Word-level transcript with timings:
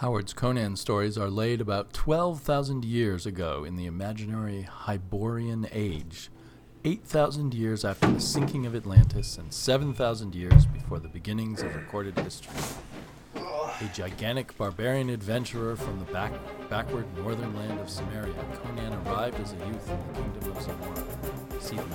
Howard's 0.00 0.32
Conan 0.32 0.76
stories 0.76 1.18
are 1.18 1.28
laid 1.28 1.60
about 1.60 1.92
12,000 1.92 2.84
years 2.84 3.26
ago 3.26 3.64
in 3.64 3.74
the 3.74 3.86
imaginary 3.86 4.62
Hyborian 4.62 5.66
Age, 5.72 6.30
8,000 6.84 7.52
years 7.52 7.84
after 7.84 8.06
the 8.06 8.20
sinking 8.20 8.64
of 8.64 8.76
Atlantis, 8.76 9.36
and 9.38 9.52
7,000 9.52 10.36
years 10.36 10.66
before 10.66 11.00
the 11.00 11.08
beginnings 11.08 11.62
of 11.62 11.74
recorded 11.74 12.16
history. 12.16 12.54
A 13.34 13.90
gigantic 13.92 14.56
barbarian 14.56 15.10
adventurer 15.10 15.74
from 15.74 15.98
the 15.98 16.12
back, 16.12 16.32
backward 16.70 17.06
northern 17.18 17.56
land 17.56 17.80
of 17.80 17.88
Cimmeria, 17.88 18.36
Conan 18.62 18.92
arrived 19.04 19.40
as 19.40 19.52
a 19.52 19.56
youth 19.56 19.90
in 19.90 19.98
the 20.06 20.20
kingdom 20.20 20.56
of 20.56 20.62
Zamora, 20.62 21.60
Seaman, 21.60 21.92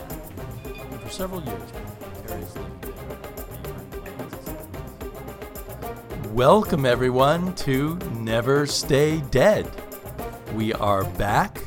and 0.92 1.02
for 1.02 1.10
several 1.10 1.42
years 1.42 1.72
carries. 2.28 3.03
Welcome, 6.34 6.84
everyone, 6.88 7.54
to 7.58 7.96
Never 8.16 8.66
Stay 8.66 9.22
Dead. 9.30 9.70
We 10.56 10.74
are 10.74 11.04
back. 11.04 11.64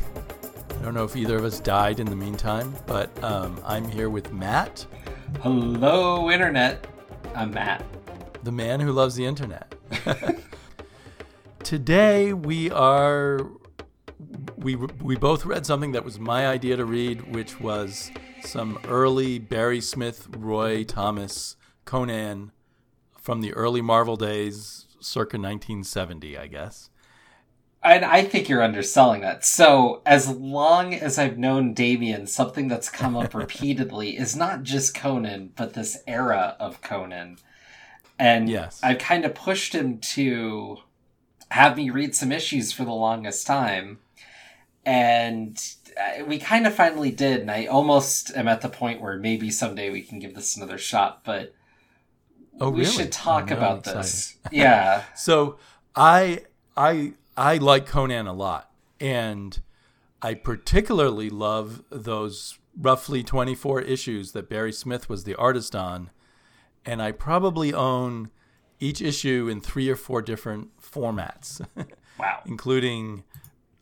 I 0.68 0.82
don't 0.82 0.92
know 0.92 1.04
if 1.04 1.14
either 1.14 1.36
of 1.36 1.44
us 1.44 1.60
died 1.60 2.00
in 2.00 2.06
the 2.06 2.16
meantime, 2.16 2.74
but 2.84 3.16
um, 3.22 3.60
I'm 3.64 3.88
here 3.88 4.10
with 4.10 4.32
Matt, 4.32 4.84
Hello, 5.40 6.32
Internet. 6.32 6.84
I'm 7.36 7.52
Matt. 7.52 7.84
the 8.42 8.50
man 8.50 8.80
who 8.80 8.90
loves 8.90 9.14
the 9.14 9.24
internet. 9.24 9.72
Today 11.62 12.32
we 12.32 12.68
are 12.72 13.48
we 14.56 14.74
we 14.74 15.14
both 15.14 15.46
read 15.46 15.64
something 15.64 15.92
that 15.92 16.04
was 16.04 16.18
my 16.18 16.48
idea 16.48 16.76
to 16.76 16.84
read, 16.84 17.32
which 17.32 17.60
was 17.60 18.10
some 18.42 18.80
early 18.88 19.38
Barry 19.38 19.80
Smith, 19.80 20.26
Roy 20.36 20.82
Thomas, 20.82 21.54
Conan 21.84 22.50
from 23.26 23.40
the 23.40 23.52
early 23.54 23.82
Marvel 23.82 24.16
days, 24.16 24.86
circa 25.00 25.36
1970, 25.36 26.38
I 26.38 26.46
guess. 26.46 26.90
And 27.82 28.04
I 28.04 28.22
think 28.22 28.48
you're 28.48 28.62
underselling 28.62 29.20
that. 29.22 29.44
So, 29.44 30.00
as 30.06 30.28
long 30.28 30.94
as 30.94 31.18
I've 31.18 31.36
known 31.36 31.74
Damien, 31.74 32.28
something 32.28 32.68
that's 32.68 32.88
come 32.88 33.16
up 33.16 33.34
repeatedly 33.34 34.16
is 34.16 34.36
not 34.36 34.62
just 34.62 34.94
Conan, 34.94 35.52
but 35.56 35.74
this 35.74 35.98
era 36.06 36.56
of 36.60 36.80
Conan. 36.82 37.38
And 38.16 38.48
Yes. 38.48 38.78
I've 38.80 38.98
kind 38.98 39.24
of 39.24 39.34
pushed 39.34 39.74
him 39.74 39.98
to 39.98 40.76
have 41.50 41.76
me 41.76 41.90
read 41.90 42.14
some 42.14 42.30
issues 42.30 42.70
for 42.70 42.84
the 42.84 42.92
longest 42.92 43.44
time. 43.44 43.98
And 44.84 45.60
uh, 46.00 46.24
we 46.24 46.38
kind 46.38 46.64
of 46.64 46.74
finally 46.76 47.10
did. 47.10 47.40
And 47.40 47.50
I 47.50 47.66
almost 47.66 48.36
am 48.36 48.46
at 48.46 48.60
the 48.60 48.68
point 48.68 49.00
where 49.00 49.18
maybe 49.18 49.50
someday 49.50 49.90
we 49.90 50.02
can 50.02 50.20
give 50.20 50.36
this 50.36 50.56
another 50.56 50.78
shot. 50.78 51.24
But 51.24 51.55
Oh, 52.60 52.70
we 52.70 52.80
really? 52.80 52.92
should 52.92 53.12
talk 53.12 53.50
Oh, 53.50 53.56
about 53.56 53.84
this. 53.84 54.36
Yeah. 54.50 55.02
So 55.14 55.58
I 55.94 56.44
I 56.76 57.14
I 57.36 57.56
like 57.58 57.86
Conan 57.86 58.26
a 58.26 58.32
lot, 58.32 58.70
and 59.00 59.60
I 60.22 60.34
particularly 60.34 61.28
love 61.30 61.82
those 61.90 62.58
roughly 62.78 63.22
24 63.22 63.82
issues 63.82 64.32
that 64.32 64.48
Barry 64.48 64.72
Smith 64.72 65.08
was 65.08 65.24
the 65.24 65.34
artist 65.34 65.74
on, 65.76 66.10
and 66.84 67.02
I 67.02 67.12
probably 67.12 67.72
own 67.74 68.30
each 68.78 69.00
issue 69.02 69.48
in 69.50 69.60
three 69.60 69.88
or 69.88 69.96
four 69.96 70.20
different 70.22 70.68
formats, 70.80 71.66
Wow. 72.18 72.40
including 72.46 73.24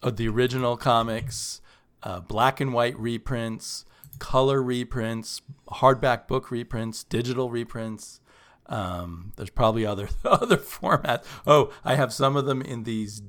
uh, 0.02 0.10
the 0.10 0.28
original 0.28 0.76
comics, 0.76 1.60
uh, 2.02 2.20
black 2.20 2.60
and 2.60 2.72
white 2.72 2.98
reprints, 2.98 3.84
color 4.18 4.62
reprints, 4.62 5.42
hardback 5.68 6.26
book 6.28 6.50
reprints, 6.50 7.04
digital 7.04 7.50
reprints. 7.50 8.20
Um, 8.66 9.32
there's 9.36 9.50
probably 9.50 9.84
other 9.84 10.08
other 10.24 10.56
formats. 10.56 11.24
Oh, 11.46 11.72
I 11.84 11.96
have 11.96 12.12
some 12.12 12.36
of 12.36 12.46
them 12.46 12.62
in 12.62 12.84
these 12.84 13.22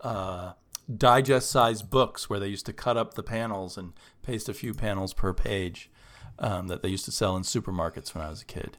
uh, 0.00 0.52
digest-sized 0.94 1.88
books 1.90 2.28
where 2.28 2.38
they 2.38 2.48
used 2.48 2.66
to 2.66 2.72
cut 2.72 2.96
up 2.96 3.14
the 3.14 3.22
panels 3.22 3.78
and 3.78 3.92
paste 4.22 4.48
a 4.48 4.54
few 4.54 4.74
panels 4.74 5.14
per 5.14 5.32
page 5.32 5.90
um, 6.38 6.68
that 6.68 6.82
they 6.82 6.88
used 6.88 7.04
to 7.06 7.12
sell 7.12 7.36
in 7.36 7.42
supermarkets 7.42 8.14
when 8.14 8.24
I 8.24 8.30
was 8.30 8.42
a 8.42 8.46
kid. 8.46 8.76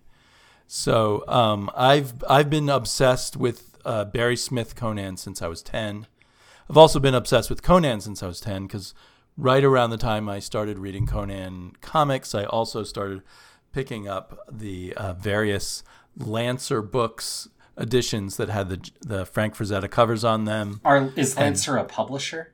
So 0.67 1.23
um, 1.27 1.69
I've 1.75 2.23
I've 2.29 2.49
been 2.49 2.69
obsessed 2.69 3.37
with 3.37 3.77
uh, 3.85 4.05
Barry 4.05 4.37
Smith 4.37 4.75
Conan 4.75 5.17
since 5.17 5.41
I 5.41 5.47
was 5.47 5.61
ten. 5.61 6.07
I've 6.69 6.77
also 6.77 6.99
been 6.99 7.13
obsessed 7.13 7.49
with 7.49 7.61
Conan 7.61 8.01
since 8.01 8.23
I 8.23 8.27
was 8.27 8.39
ten 8.39 8.65
because 8.65 8.93
right 9.37 9.63
around 9.63 9.91
the 9.91 9.97
time 9.97 10.27
I 10.27 10.39
started 10.39 10.79
reading 10.79 11.05
Conan 11.05 11.73
comics, 11.81 12.33
I 12.33 12.45
also 12.45 12.83
started 12.83 13.21
picking 13.75 14.07
up 14.07 14.39
the 14.49 14.93
uh, 14.93 15.11
various 15.13 15.83
Lancer 16.17 16.81
books 16.81 17.49
editions 17.77 18.37
that 18.37 18.47
had 18.47 18.69
the 18.69 18.89
the 19.01 19.25
Frank 19.25 19.53
Frazetta 19.53 19.91
covers 19.91 20.23
on 20.23 20.45
them. 20.45 20.79
Are, 20.85 21.11
is 21.17 21.35
Lancer 21.35 21.75
a 21.75 21.83
publisher? 21.83 22.53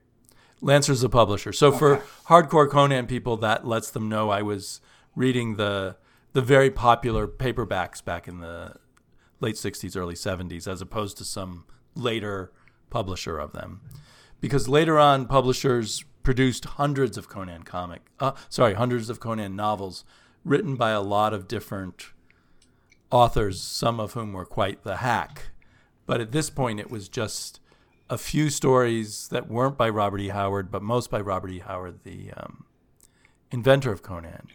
Lancer's 0.62 1.04
a 1.04 1.10
publisher. 1.10 1.54
So 1.54 1.72
for 1.72 1.98
hardcore 2.26 2.68
Conan 2.68 3.06
people, 3.06 3.38
that 3.38 3.68
lets 3.68 3.92
them 3.92 4.10
know 4.10 4.32
I 4.32 4.42
was 4.42 4.82
reading 5.16 5.58
the 5.58 5.96
the 6.34 6.42
very 6.42 6.72
popular 6.72 7.28
paperbacks 7.28 8.04
back 8.04 8.28
in 8.28 8.40
the 8.40 8.78
late 9.40 9.56
'60s, 9.56 9.96
early 9.96 10.16
'70s, 10.16 10.68
as 10.68 10.82
opposed 10.82 11.20
to 11.20 11.24
some 11.24 11.66
later 11.94 12.52
publisher 12.90 13.38
of 13.38 13.54
them. 13.54 13.82
Because 14.40 14.68
later 14.68 14.98
on, 14.98 15.28
publishers 15.28 16.04
produced 16.24 16.66
hundreds 16.66 17.16
of 17.16 17.30
Conan 17.30 17.62
comic, 17.62 18.02
uh, 18.20 18.32
sorry, 18.50 18.74
hundreds 18.74 19.12
of 19.12 19.20
Conan 19.20 19.56
novels 19.56 20.04
written 20.44 20.76
by 20.76 20.92
a 20.92 21.02
lot 21.02 21.34
of 21.34 21.48
different 21.48 22.08
authors, 23.12 23.62
some 23.62 24.00
of 24.00 24.14
whom 24.14 24.34
were 24.34 24.46
quite 24.46 24.84
the 24.84 24.98
hack. 24.98 25.52
But 26.06 26.22
at 26.22 26.32
this 26.32 26.50
point, 26.50 26.80
it 26.80 26.90
was 26.90 27.10
just 27.10 27.60
a 28.10 28.18
few 28.18 28.50
stories 28.50 29.28
that 29.30 29.50
weren't 29.50 29.78
by 29.78 29.90
Robert 29.90 30.20
E. 30.20 30.30
Howard, 30.30 30.72
but 30.72 30.82
most 30.82 31.10
by 31.10 31.22
Robert 31.22 31.52
E. 31.52 31.60
Howard, 31.60 32.00
the 32.04 32.32
um, 32.36 32.66
inventor 33.52 33.92
of 33.92 34.02
Conan. 34.02 34.48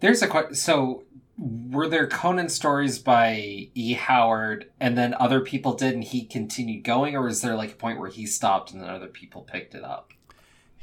There's 0.00 0.22
a 0.22 0.26
question. 0.26 0.54
So, 0.54 1.04
were 1.36 1.88
there 1.88 2.06
Conan 2.06 2.48
stories 2.48 2.98
by 2.98 3.68
E. 3.74 3.94
Howard, 3.94 4.70
and 4.80 4.96
then 4.96 5.14
other 5.14 5.40
people 5.40 5.74
did, 5.74 5.94
and 5.94 6.04
he 6.04 6.24
continued 6.24 6.84
going, 6.84 7.16
or 7.16 7.22
was 7.22 7.42
there 7.42 7.56
like 7.56 7.72
a 7.72 7.76
point 7.76 7.98
where 7.98 8.10
he 8.10 8.26
stopped 8.26 8.72
and 8.72 8.80
then 8.80 8.88
other 8.88 9.08
people 9.08 9.42
picked 9.42 9.74
it 9.74 9.84
up? 9.84 10.13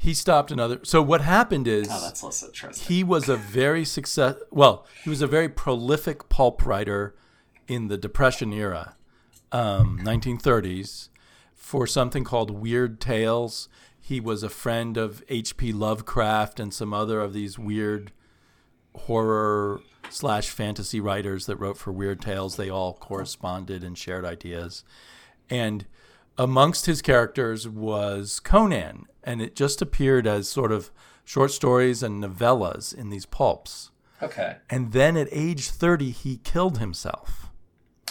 He 0.02 0.14
stopped 0.14 0.50
another. 0.50 0.80
So 0.82 1.00
what 1.00 1.20
happened 1.20 1.68
is 1.68 1.86
Oh, 1.88 2.00
that's 2.02 2.24
less 2.24 2.42
interesting. 2.42 2.88
he 2.88 3.04
was 3.04 3.28
a 3.28 3.36
very 3.36 3.84
success. 3.84 4.34
Well, 4.50 4.84
he 5.04 5.08
was 5.10 5.22
a 5.22 5.28
very 5.28 5.48
prolific 5.48 6.28
pulp 6.28 6.66
writer 6.66 7.14
in 7.68 7.86
the 7.86 7.96
Depression 7.96 8.52
era, 8.52 8.96
um, 9.52 10.00
1930s, 10.02 11.08
for 11.54 11.86
something 11.86 12.24
called 12.24 12.50
Weird 12.50 13.00
Tales. 13.00 13.68
He 14.00 14.18
was 14.18 14.42
a 14.42 14.48
friend 14.48 14.96
of 14.96 15.22
H.P. 15.28 15.72
Lovecraft 15.72 16.58
and 16.58 16.74
some 16.74 16.92
other 16.92 17.20
of 17.20 17.32
these 17.32 17.56
weird 17.56 18.10
horror 18.96 19.80
slash 20.10 20.48
fantasy 20.48 20.98
writers 21.00 21.46
that 21.46 21.56
wrote 21.56 21.78
for 21.78 21.92
Weird 21.92 22.20
Tales. 22.20 22.56
They 22.56 22.68
all 22.68 22.94
corresponded 22.94 23.84
and 23.84 23.96
shared 23.96 24.24
ideas. 24.24 24.82
And 25.48 25.86
amongst 26.38 26.86
his 26.86 27.02
characters 27.02 27.68
was 27.68 28.40
Conan, 28.40 29.06
and 29.22 29.40
it 29.42 29.54
just 29.54 29.82
appeared 29.82 30.26
as 30.26 30.48
sort 30.48 30.72
of 30.72 30.90
short 31.24 31.50
stories 31.50 32.02
and 32.02 32.22
novellas 32.22 32.94
in 32.94 33.10
these 33.10 33.26
pulps. 33.26 33.90
okay. 34.22 34.56
And 34.70 34.92
then 34.92 35.16
at 35.16 35.28
age 35.30 35.68
30, 35.70 36.10
he 36.10 36.38
killed 36.38 36.78
himself 36.78 37.50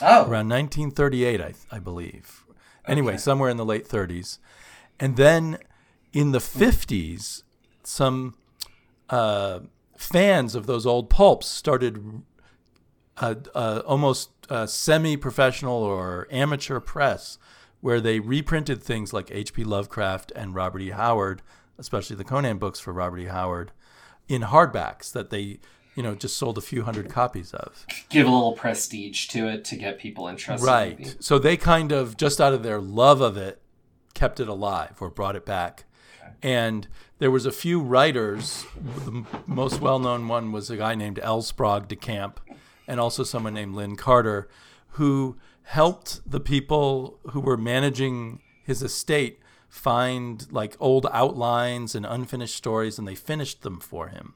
Oh, 0.01 0.21
around 0.21 0.49
1938, 0.49 1.41
I, 1.41 1.53
I 1.71 1.79
believe. 1.79 2.43
Okay. 2.49 2.91
Anyway, 2.91 3.17
somewhere 3.17 3.49
in 3.49 3.57
the 3.57 3.65
late 3.65 3.87
30s. 3.87 4.39
And 4.99 5.15
then 5.15 5.57
in 6.13 6.31
the 6.31 6.39
50s, 6.39 7.43
some 7.83 8.35
uh, 9.09 9.59
fans 9.97 10.55
of 10.55 10.65
those 10.65 10.85
old 10.85 11.09
pulps 11.09 11.47
started 11.47 12.23
uh, 13.17 13.35
uh, 13.53 13.81
almost 13.85 14.31
uh, 14.49 14.65
semi 14.65 15.17
professional 15.17 15.75
or 15.83 16.27
amateur 16.31 16.79
press 16.79 17.37
where 17.81 17.99
they 17.99 18.19
reprinted 18.19 18.81
things 18.81 19.11
like 19.11 19.29
H.P. 19.31 19.63
Lovecraft 19.63 20.31
and 20.35 20.55
Robert 20.55 20.81
E. 20.81 20.91
Howard, 20.91 21.41
especially 21.77 22.15
the 22.15 22.23
Conan 22.23 22.57
books 22.57 22.79
for 22.79 22.93
Robert 22.93 23.19
E. 23.19 23.25
Howard, 23.25 23.71
in 24.27 24.43
hardbacks 24.43 25.11
that 25.11 25.29
they, 25.31 25.59
you 25.95 26.03
know, 26.03 26.15
just 26.15 26.37
sold 26.37 26.57
a 26.57 26.61
few 26.61 26.83
hundred 26.83 27.09
copies 27.09 27.53
of. 27.53 27.85
give 28.09 28.27
a 28.27 28.29
little 28.29 28.53
prestige 28.53 29.27
to 29.27 29.47
it 29.47 29.65
to 29.65 29.75
get 29.75 29.99
people 29.99 30.27
interested. 30.27 30.65
Right. 30.65 31.15
So 31.19 31.39
they 31.39 31.57
kind 31.57 31.91
of, 31.91 32.17
just 32.17 32.39
out 32.39 32.53
of 32.53 32.63
their 32.63 32.79
love 32.79 33.19
of 33.19 33.35
it, 33.35 33.61
kept 34.13 34.39
it 34.39 34.47
alive 34.47 34.97
or 34.99 35.09
brought 35.09 35.35
it 35.35 35.45
back. 35.45 35.85
And 36.43 36.87
there 37.19 37.31
was 37.31 37.45
a 37.45 37.51
few 37.51 37.81
writers. 37.81 38.65
The 39.05 39.25
most 39.45 39.81
well-known 39.81 40.27
one 40.27 40.51
was 40.51 40.69
a 40.69 40.77
guy 40.77 40.95
named 40.95 41.19
L. 41.21 41.41
Sprague 41.41 41.87
de 41.87 41.95
Camp, 41.95 42.39
and 42.87 42.99
also 42.99 43.23
someone 43.23 43.53
named 43.53 43.75
Lin 43.75 43.95
Carter, 43.95 44.49
who 44.95 45.37
helped 45.63 46.19
the 46.29 46.39
people 46.39 47.19
who 47.31 47.39
were 47.39 47.57
managing 47.57 48.41
his 48.63 48.81
estate 48.81 49.39
find 49.69 50.51
like 50.51 50.75
old 50.79 51.07
outlines 51.11 51.95
and 51.95 52.05
unfinished 52.05 52.55
stories, 52.55 52.99
and 52.99 53.07
they 53.07 53.15
finished 53.15 53.61
them 53.61 53.79
for 53.79 54.09
him. 54.09 54.33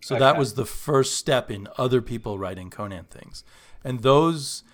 So 0.00 0.18
that 0.18 0.36
was 0.36 0.54
the 0.54 0.66
first 0.66 1.14
step 1.14 1.48
in 1.48 1.68
other 1.78 2.02
people 2.02 2.36
writing 2.36 2.70
Conan 2.70 3.04
things. 3.04 3.44
And 3.84 4.02
those 4.02 4.64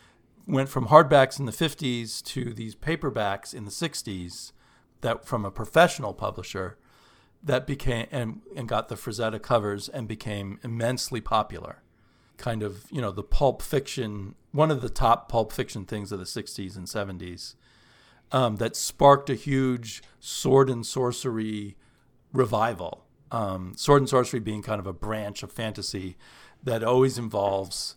went 0.46 0.70
from 0.70 0.86
hardbacks 0.86 1.38
in 1.38 1.44
the 1.44 1.52
50s 1.52 2.22
to 2.24 2.54
these 2.54 2.74
paperbacks 2.74 3.52
in 3.52 3.66
the 3.66 3.70
60s 3.70 4.52
that 5.02 5.26
from 5.26 5.44
a 5.44 5.50
professional 5.50 6.14
publisher 6.14 6.78
that 7.42 7.66
became 7.66 8.06
and, 8.10 8.40
and 8.56 8.66
got 8.66 8.88
the 8.88 8.94
Frazetta 8.94 9.40
covers 9.40 9.88
and 9.90 10.08
became 10.08 10.58
immensely 10.64 11.20
popular. 11.20 11.82
Kind 12.38 12.62
of, 12.62 12.84
you 12.90 13.02
know, 13.02 13.10
the 13.10 13.22
pulp 13.22 13.60
fiction, 13.60 14.34
one 14.52 14.70
of 14.70 14.80
the 14.80 14.88
top 14.88 15.28
pulp 15.28 15.52
fiction 15.52 15.84
things 15.84 16.10
of 16.12 16.18
the 16.18 16.24
60s 16.24 16.76
and 16.76 16.86
70s 16.86 17.54
um, 18.32 18.56
that 18.56 18.74
sparked 18.76 19.28
a 19.28 19.34
huge 19.34 20.02
sword 20.20 20.70
and 20.70 20.86
sorcery 20.86 21.76
revival. 22.32 23.04
Um, 23.30 23.74
sword 23.76 24.00
and 24.02 24.08
sorcery 24.08 24.40
being 24.40 24.62
kind 24.62 24.80
of 24.80 24.86
a 24.86 24.92
branch 24.94 25.42
of 25.42 25.52
fantasy 25.52 26.16
that 26.62 26.82
always 26.82 27.18
involves 27.18 27.96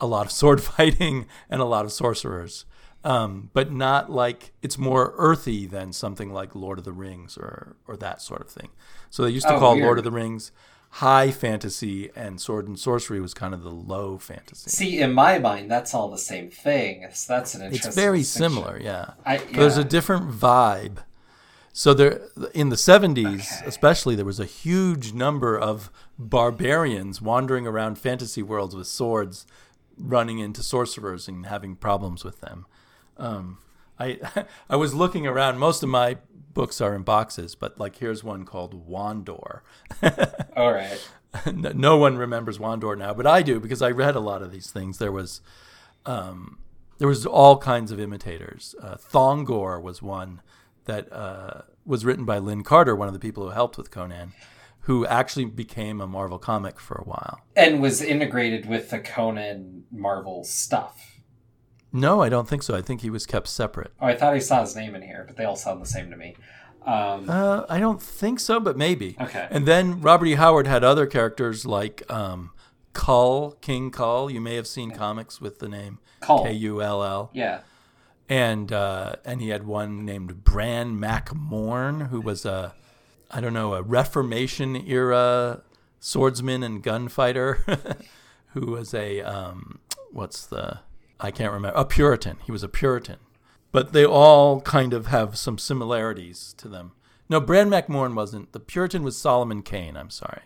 a 0.00 0.06
lot 0.06 0.24
of 0.24 0.32
sword 0.40 0.62
fighting 0.62 1.26
and 1.50 1.60
a 1.60 1.66
lot 1.66 1.84
of 1.84 1.92
sorcerers 1.92 2.64
um, 3.02 3.50
but 3.54 3.72
not 3.72 4.10
like 4.10 4.52
it's 4.62 4.76
more 4.76 5.14
earthy 5.16 5.66
than 5.66 5.92
something 5.92 6.32
like 6.32 6.54
Lord 6.54 6.78
of 6.78 6.84
the 6.84 6.92
Rings 6.92 7.38
or 7.38 7.76
or 7.88 7.96
that 7.96 8.20
sort 8.20 8.42
of 8.42 8.50
thing. 8.50 8.68
So 9.08 9.22
they 9.24 9.30
used 9.30 9.46
to 9.48 9.54
Oh, 9.54 9.58
call 9.58 9.74
weird. 9.74 9.84
Lord 9.86 9.98
of 9.98 10.04
the 10.04 10.10
Rings 10.10 10.52
high 10.94 11.30
fantasy, 11.30 12.10
and 12.16 12.40
sword 12.40 12.66
and 12.66 12.78
sorcery 12.78 13.20
was 13.20 13.32
kind 13.32 13.54
of 13.54 13.62
the 13.62 13.70
low 13.70 14.18
fantasy. 14.18 14.70
See, 14.70 15.00
in 15.00 15.12
my 15.12 15.38
mind, 15.38 15.70
that's 15.70 15.94
all 15.94 16.10
the 16.10 16.18
same 16.18 16.50
thing. 16.50 17.06
So 17.12 17.32
that's 17.34 17.54
an 17.54 17.62
interesting. 17.62 17.88
it's 17.88 17.96
very 17.96 18.22
similar, 18.22 18.78
yeah. 18.80 19.12
I, 19.24 19.38
But 19.38 19.52
There's 19.52 19.76
a 19.76 19.84
different 19.84 20.30
vibe. 20.30 20.98
So 21.72 21.94
there, 21.94 22.22
in 22.52 22.68
the 22.70 22.76
70s, 22.76 23.26
Okay. 23.58 23.66
especially, 23.66 24.16
there 24.16 24.24
was 24.24 24.40
a 24.40 24.44
huge 24.44 25.12
number 25.12 25.56
of 25.56 25.90
barbarians 26.18 27.22
wandering 27.22 27.66
around 27.66 27.96
fantasy 27.96 28.42
worlds 28.42 28.74
with 28.74 28.88
swords, 28.88 29.46
running 29.96 30.40
into 30.40 30.62
sorcerers 30.62 31.28
and 31.28 31.46
having 31.46 31.76
problems 31.76 32.24
with 32.24 32.40
them. 32.40 32.66
Um, 33.16 33.58
I 34.00 34.44
I 34.70 34.76
was 34.76 34.94
looking 34.94 35.26
around. 35.26 35.58
Most 35.58 35.82
of 35.82 35.88
my 35.88 36.16
books 36.52 36.80
are 36.80 36.94
in 36.94 37.02
boxes, 37.02 37.54
but 37.54 37.78
like 37.78 37.96
here's 37.96 38.24
one 38.24 38.44
called 38.44 38.88
Wandor. 38.88 39.60
All 40.56 40.72
right. 40.72 41.08
no 41.52 41.72
no 41.72 41.96
one 41.96 42.16
remembers 42.16 42.58
Wandor 42.58 42.98
now, 42.98 43.14
but 43.14 43.26
I 43.26 43.42
do 43.42 43.60
because 43.60 43.82
I 43.82 43.90
read 43.90 44.16
a 44.16 44.20
lot 44.20 44.42
of 44.42 44.50
these 44.50 44.70
things. 44.70 44.98
There 44.98 45.12
was, 45.12 45.40
um, 46.04 46.58
there 46.98 47.06
was 47.06 47.24
all 47.24 47.56
kinds 47.56 47.92
of 47.92 48.00
imitators. 48.00 48.74
Uh, 48.82 48.96
Thongor 48.96 49.80
was 49.80 50.02
one 50.02 50.40
that 50.86 51.12
uh, 51.12 51.62
was 51.84 52.04
written 52.04 52.24
by 52.24 52.38
Lin 52.38 52.64
Carter, 52.64 52.96
one 52.96 53.06
of 53.06 53.14
the 53.14 53.20
people 53.20 53.44
who 53.44 53.50
helped 53.50 53.78
with 53.78 53.90
Conan, 53.90 54.32
who 54.80 55.06
actually 55.06 55.44
became 55.44 56.00
a 56.00 56.06
Marvel 56.06 56.38
comic 56.38 56.80
for 56.80 56.96
a 56.96 57.04
while. 57.04 57.40
And 57.54 57.80
was 57.80 58.02
integrated 58.02 58.66
with 58.66 58.90
the 58.90 58.98
Conan 58.98 59.84
Marvel 59.92 60.42
stuff. 60.42 61.09
No, 61.92 62.20
I 62.22 62.28
don't 62.28 62.48
think 62.48 62.62
so. 62.62 62.74
I 62.76 62.82
think 62.82 63.00
he 63.00 63.10
was 63.10 63.26
kept 63.26 63.48
separate. 63.48 63.92
Oh, 64.00 64.06
I 64.06 64.16
thought 64.16 64.32
I 64.34 64.38
saw 64.38 64.60
his 64.60 64.76
name 64.76 64.94
in 64.94 65.02
here, 65.02 65.24
but 65.26 65.36
they 65.36 65.44
all 65.44 65.56
sound 65.56 65.82
the 65.82 65.86
same 65.86 66.10
to 66.10 66.16
me. 66.16 66.36
Um, 66.86 67.28
Uh, 67.28 67.64
I 67.68 67.78
don't 67.80 68.00
think 68.00 68.40
so, 68.40 68.60
but 68.60 68.76
maybe. 68.76 69.16
Okay. 69.20 69.46
And 69.50 69.66
then 69.66 70.00
Robert 70.00 70.26
E. 70.26 70.34
Howard 70.34 70.66
had 70.66 70.82
other 70.84 71.06
characters 71.06 71.66
like 71.66 72.02
um, 72.10 72.52
Kull, 72.92 73.56
King 73.60 73.90
Kull. 73.90 74.30
You 74.30 74.40
may 74.40 74.54
have 74.56 74.66
seen 74.66 74.90
comics 74.92 75.40
with 75.40 75.58
the 75.58 75.68
name 75.68 75.98
Kull. 76.20 76.44
K 76.44 76.52
U 76.52 76.80
L 76.80 77.02
L. 77.02 77.30
yeah. 77.34 77.60
and 78.28 78.72
uh, 78.72 79.16
and 79.24 79.40
he 79.42 79.48
had 79.48 79.66
one 79.66 80.04
named 80.04 80.44
Bran 80.44 80.98
Mak 80.98 81.34
Morn, 81.34 82.02
who 82.02 82.20
was 82.20 82.46
a 82.46 82.74
I 83.30 83.40
don't 83.40 83.52
know 83.54 83.74
a 83.74 83.82
Reformation 83.82 84.76
era 84.88 85.62
swordsman 85.98 86.62
and 86.62 86.82
gunfighter, 86.82 87.64
who 88.54 88.66
was 88.72 88.94
a 88.94 89.20
um, 89.22 89.80
what's 90.12 90.46
the 90.46 90.80
I 91.20 91.30
can't 91.30 91.52
remember 91.52 91.78
a 91.78 91.84
Puritan. 91.84 92.38
He 92.44 92.52
was 92.52 92.62
a 92.62 92.68
Puritan, 92.68 93.18
but 93.72 93.92
they 93.92 94.04
all 94.04 94.60
kind 94.62 94.92
of 94.92 95.06
have 95.06 95.36
some 95.36 95.58
similarities 95.58 96.54
to 96.58 96.68
them. 96.68 96.92
No, 97.28 97.40
Bran 97.40 97.68
Mak 97.68 97.88
Morn 97.88 98.14
wasn't. 98.14 98.52
The 98.52 98.60
Puritan 98.60 99.02
was 99.02 99.16
Solomon 99.16 99.62
Kane. 99.62 99.96
I'm 99.96 100.10
sorry. 100.10 100.42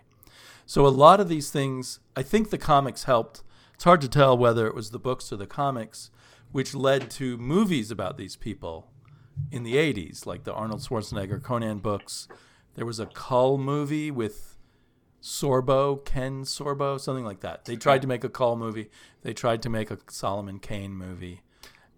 So 0.66 0.86
a 0.86 0.88
lot 0.88 1.20
of 1.20 1.28
these 1.28 1.50
things, 1.50 2.00
I 2.16 2.22
think 2.22 2.50
the 2.50 2.58
comics 2.58 3.04
helped. 3.04 3.42
It's 3.74 3.84
hard 3.84 4.00
to 4.02 4.08
tell 4.08 4.36
whether 4.36 4.66
it 4.66 4.74
was 4.74 4.90
the 4.90 4.98
books 4.98 5.32
or 5.32 5.36
the 5.36 5.46
comics, 5.46 6.10
which 6.52 6.74
led 6.74 7.10
to 7.12 7.36
movies 7.38 7.90
about 7.90 8.18
these 8.18 8.36
people 8.36 8.88
in 9.50 9.62
the 9.62 9.74
80s, 9.76 10.26
like 10.26 10.44
the 10.44 10.52
Arnold 10.52 10.80
Schwarzenegger 10.80 11.42
Conan 11.42 11.78
books. 11.78 12.28
There 12.74 12.86
was 12.86 13.00
a 13.00 13.06
Kull 13.06 13.58
movie 13.58 14.10
with 14.10 14.53
Sorbo, 15.24 16.04
Ken 16.04 16.44
Sorbo, 16.44 17.00
something 17.00 17.24
like 17.24 17.40
that. 17.40 17.64
They 17.64 17.76
tried 17.76 18.02
to 18.02 18.06
make 18.08 18.24
a 18.24 18.28
Kull 18.28 18.56
movie. 18.56 18.90
They 19.22 19.32
tried 19.32 19.62
to 19.62 19.70
make 19.70 19.90
a 19.90 19.98
Solomon 20.08 20.58
Kane 20.58 20.92
movie. 20.92 21.40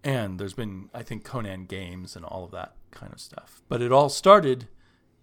And 0.01 0.39
there's 0.39 0.53
been, 0.53 0.89
I 0.93 1.03
think, 1.03 1.25
Conan 1.25 1.65
games 1.65 2.15
and 2.15 2.23
all 2.23 2.45
of 2.45 2.51
that 2.51 2.75
kind 2.91 3.11
of 3.11 3.19
stuff. 3.19 3.61
But 3.67 3.81
it 3.81 3.91
all 3.91 4.07
started 4.07 4.69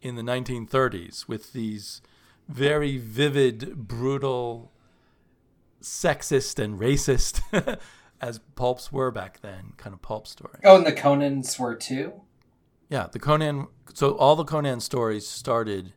in 0.02 0.16
the 0.16 0.22
1930s 0.22 1.28
with 1.28 1.54
these 1.54 2.02
very 2.46 2.98
vivid, 2.98 3.88
brutal, 3.88 4.70
sexist, 5.80 6.62
and 6.62 6.78
racist, 6.78 7.40
as 8.20 8.38
pulps 8.54 8.92
were 8.92 9.10
back 9.10 9.40
then, 9.40 9.72
kind 9.78 9.94
of 9.94 10.02
pulp 10.02 10.26
story. 10.26 10.58
Oh, 10.62 10.76
and 10.76 10.84
the 10.84 10.92
Conans 10.92 11.58
were 11.58 11.74
too? 11.74 12.12
Yeah, 12.90 13.06
the 13.10 13.18
Conan. 13.18 13.68
So 13.94 14.14
all 14.18 14.36
the 14.36 14.44
Conan 14.44 14.80
stories 14.80 15.26
started 15.26 15.94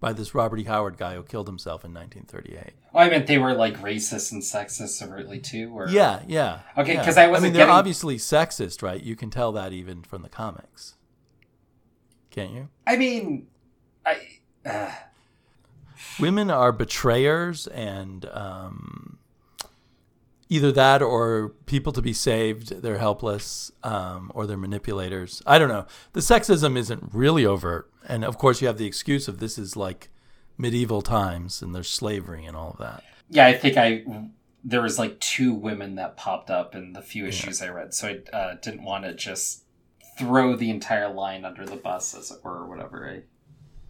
by 0.00 0.12
this 0.12 0.34
Robert 0.34 0.58
E. 0.60 0.64
Howard 0.64 0.96
guy 0.96 1.14
who 1.14 1.22
killed 1.22 1.48
himself 1.48 1.84
in 1.84 1.92
1938. 1.92 2.74
Oh, 2.94 2.98
I 2.98 3.08
meant 3.10 3.26
they 3.26 3.38
were 3.38 3.54
like 3.54 3.80
racist 3.80 4.30
and 4.32 4.42
sexist 4.42 5.02
overtly 5.02 5.40
too? 5.40 5.72
Or... 5.76 5.88
Yeah, 5.88 6.22
yeah. 6.26 6.60
Okay, 6.76 6.94
yeah. 6.94 7.04
'cause 7.04 7.16
I 7.16 7.26
wasn't 7.26 7.44
mean, 7.44 7.52
they're 7.54 7.62
getting- 7.66 7.74
obviously 7.74 8.16
sexist, 8.16 8.82
right? 8.82 9.02
You 9.02 9.16
can 9.16 9.30
tell 9.30 9.50
that 9.52 9.72
even 9.72 10.02
from 10.02 10.22
the 10.22 10.28
comics, 10.28 10.94
can't 12.30 12.52
you? 12.52 12.68
I 12.86 12.96
mean, 12.96 13.48
I. 14.06 14.18
Uh, 14.64 14.92
women 16.20 16.50
are 16.50 16.72
betrayers 16.72 17.66
and 17.68 18.24
um, 18.26 19.07
either 20.48 20.72
that 20.72 21.02
or 21.02 21.50
people 21.66 21.92
to 21.92 22.02
be 22.02 22.12
saved 22.12 22.82
they're 22.82 22.98
helpless 22.98 23.70
um, 23.82 24.30
or 24.34 24.46
they're 24.46 24.56
manipulators. 24.56 25.42
I 25.46 25.58
don't 25.58 25.68
know. 25.68 25.86
The 26.12 26.20
sexism 26.20 26.76
isn't 26.76 27.10
really 27.12 27.44
overt. 27.44 27.90
And 28.06 28.24
of 28.24 28.38
course 28.38 28.60
you 28.60 28.66
have 28.66 28.78
the 28.78 28.86
excuse 28.86 29.28
of 29.28 29.38
this 29.38 29.58
is 29.58 29.76
like 29.76 30.08
medieval 30.56 31.02
times 31.02 31.62
and 31.62 31.74
there's 31.74 31.90
slavery 31.90 32.44
and 32.44 32.56
all 32.56 32.70
of 32.70 32.78
that. 32.78 33.04
Yeah, 33.30 33.46
I 33.46 33.54
think 33.54 33.76
I. 33.76 34.04
There 34.64 34.82
was 34.82 34.98
like 34.98 35.18
two 35.20 35.54
women 35.54 35.94
that 35.94 36.16
popped 36.16 36.50
up 36.50 36.74
in 36.74 36.92
the 36.92 37.00
few 37.00 37.26
issues 37.26 37.62
I 37.62 37.68
read, 37.68 37.94
so 37.94 38.08
I 38.08 38.36
uh, 38.36 38.54
didn't 38.60 38.82
want 38.82 39.04
to 39.04 39.14
just 39.14 39.64
throw 40.18 40.56
the 40.56 40.68
entire 40.68 41.12
line 41.12 41.44
under 41.44 41.64
the 41.64 41.76
bus, 41.76 42.14
as 42.14 42.30
it 42.30 42.42
were, 42.42 42.62
or 42.62 42.66
whatever. 42.66 43.08
I, 43.08 43.22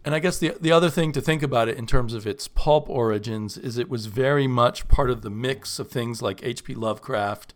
And 0.05 0.15
I 0.15 0.19
guess 0.19 0.39
the 0.39 0.55
the 0.59 0.71
other 0.71 0.89
thing 0.89 1.11
to 1.11 1.21
think 1.21 1.43
about 1.43 1.67
it 1.69 1.77
in 1.77 1.85
terms 1.85 2.13
of 2.13 2.25
its 2.25 2.47
pulp 2.47 2.89
origins 2.89 3.57
is 3.57 3.77
it 3.77 3.89
was 3.89 4.05
very 4.07 4.47
much 4.47 4.87
part 4.87 5.09
of 5.09 5.21
the 5.21 5.29
mix 5.29 5.77
of 5.79 5.89
things 5.89 6.21
like 6.21 6.43
H.P. 6.43 6.73
Lovecraft 6.75 7.53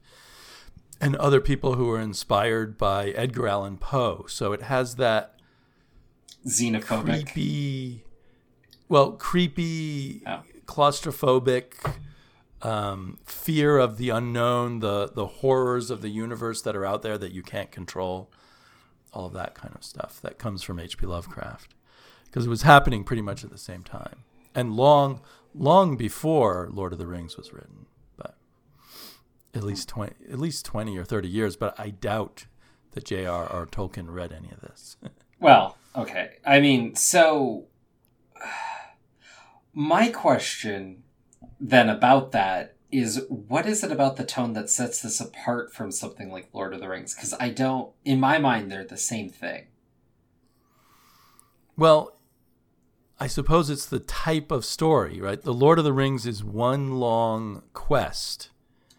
and 0.99 1.15
other 1.15 1.39
people 1.41 1.75
who 1.75 1.85
were 1.87 1.99
inspired 1.99 2.77
by 2.77 3.09
Edgar 3.11 3.47
Allan 3.47 3.77
Poe. 3.77 4.25
So 4.27 4.51
it 4.53 4.63
has 4.63 4.95
that 4.95 5.39
xenophobic. 6.45 7.05
creepy, 7.05 8.03
well, 8.89 9.13
creepy, 9.13 10.21
Oh. 10.27 10.41
claustrophobic 10.65 11.73
um, 12.61 13.19
fear 13.25 13.77
of 13.77 13.97
the 13.97 14.09
unknown, 14.09 14.79
the 14.79 15.09
the 15.13 15.25
horrors 15.27 15.89
of 15.89 16.01
the 16.01 16.09
universe 16.09 16.61
that 16.61 16.75
are 16.75 16.85
out 16.85 17.01
there 17.01 17.17
that 17.17 17.31
you 17.31 17.41
can't 17.43 17.71
control, 17.71 18.29
all 19.13 19.25
of 19.27 19.33
that 19.33 19.53
kind 19.55 19.73
of 19.75 19.83
stuff 19.83 20.21
that 20.21 20.37
comes 20.37 20.61
from 20.63 20.79
H.P. 20.79 21.05
Lovecraft, 21.05 21.73
because 22.33 22.47
it 22.47 22.49
was 22.49 22.63
happening 22.63 23.03
pretty 23.03 23.21
much 23.21 23.43
at 23.43 23.51
the 23.51 23.59
same 23.59 23.83
time 23.83 24.23
and 24.55 24.73
long, 24.73 25.21
long 25.53 25.95
before 25.95 26.67
Lord 26.71 26.91
of 26.91 26.97
the 26.97 27.05
Rings 27.05 27.37
was 27.37 27.53
written, 27.53 27.85
but 28.17 28.35
at 29.53 29.61
least 29.61 29.87
twenty, 29.87 30.15
at 30.31 30.39
least 30.39 30.65
twenty 30.65 30.97
or 30.97 31.03
thirty 31.03 31.29
years. 31.29 31.55
But 31.55 31.79
I 31.79 31.91
doubt 31.91 32.47
that 32.91 33.05
J.R.R. 33.05 33.67
Tolkien 33.67 34.11
read 34.11 34.31
any 34.31 34.49
of 34.49 34.61
this. 34.61 34.97
Well, 35.39 35.77
okay. 35.93 36.35
I 36.45 36.61
mean, 36.61 36.95
so 36.95 37.65
my 39.73 40.07
question 40.07 41.03
then 41.59 41.89
about 41.89 42.31
that 42.31 42.77
is 42.93 43.25
what 43.27 43.65
is 43.65 43.83
it 43.83 43.91
about 43.91 44.15
the 44.15 44.23
tone 44.23 44.53
that 44.53 44.69
sets 44.69 45.01
this 45.01 45.19
apart 45.19 45.73
from 45.73 45.91
something 45.91 46.31
like 46.31 46.47
Lord 46.53 46.73
of 46.73 46.79
the 46.79 46.87
Rings? 46.87 47.13
Because 47.13 47.33
I 47.41 47.49
don't, 47.49 47.91
in 48.05 48.21
my 48.21 48.37
mind, 48.37 48.71
they're 48.71 48.85
the 48.85 48.95
same 48.95 49.27
thing. 49.27 49.65
Well, 51.75 52.15
I 53.23 53.27
suppose 53.27 53.69
it's 53.69 53.85
the 53.85 54.01
type 54.01 54.51
of 54.51 54.65
story, 54.65 55.21
right? 55.21 55.41
The 55.41 55.53
Lord 55.53 55.79
of 55.79 55.85
the 55.85 55.93
Rings 55.93 56.25
is 56.25 56.43
one 56.43 56.99
long 56.99 57.63
quest, 57.71 58.49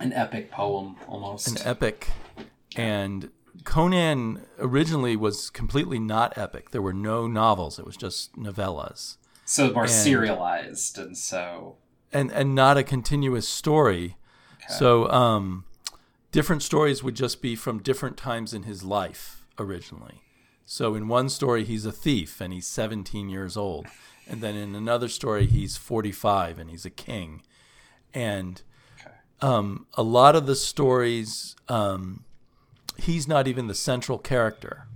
An 0.00 0.14
epic 0.14 0.50
poem, 0.50 0.96
almost. 1.06 1.46
an 1.46 1.58
epic, 1.62 2.08
and 2.74 3.28
Conan 3.64 4.46
originally 4.58 5.14
was 5.14 5.50
completely 5.50 5.98
not 5.98 6.38
epic. 6.38 6.70
There 6.70 6.80
were 6.80 6.94
no 6.94 7.26
novels; 7.26 7.78
it 7.78 7.84
was 7.84 7.98
just 7.98 8.34
novellas, 8.34 9.18
so 9.44 9.70
more 9.74 9.82
and- 9.82 9.92
serialized, 9.92 10.96
and 10.96 11.18
so 11.18 11.76
and 12.10 12.32
and 12.32 12.54
not 12.54 12.78
a 12.78 12.82
continuous 12.82 13.46
story. 13.46 14.16
So, 14.70 15.06
um, 15.10 15.66
different 16.32 16.62
stories 16.62 17.02
would 17.02 17.14
just 17.14 17.42
be 17.42 17.56
from 17.56 17.82
different 17.82 18.16
times 18.16 18.54
in 18.54 18.62
his 18.62 18.84
life 18.84 19.44
originally. 19.58 20.22
So 20.64 20.94
in 20.94 21.08
one 21.08 21.28
story, 21.28 21.64
he's 21.64 21.84
a 21.84 21.92
thief 21.92 22.40
and 22.40 22.54
he's 22.54 22.66
17 22.66 23.28
years 23.28 23.54
old. 23.54 23.86
And 24.26 24.40
then 24.40 24.54
in 24.56 24.74
another 24.74 25.08
story, 25.08 25.46
he's 25.46 25.76
45 25.76 26.58
and 26.58 26.70
he's 26.70 26.84
a 26.84 26.90
king. 26.90 27.42
And 28.12 28.62
um, 29.40 29.86
a 29.94 30.02
lot 30.02 30.34
of 30.34 30.46
the 30.46 30.56
stories, 30.56 31.56
um, 31.68 32.24
he's 32.96 33.28
not 33.28 33.46
even 33.46 33.66
the 33.66 33.74
central 33.74 34.18
character. 34.18 34.86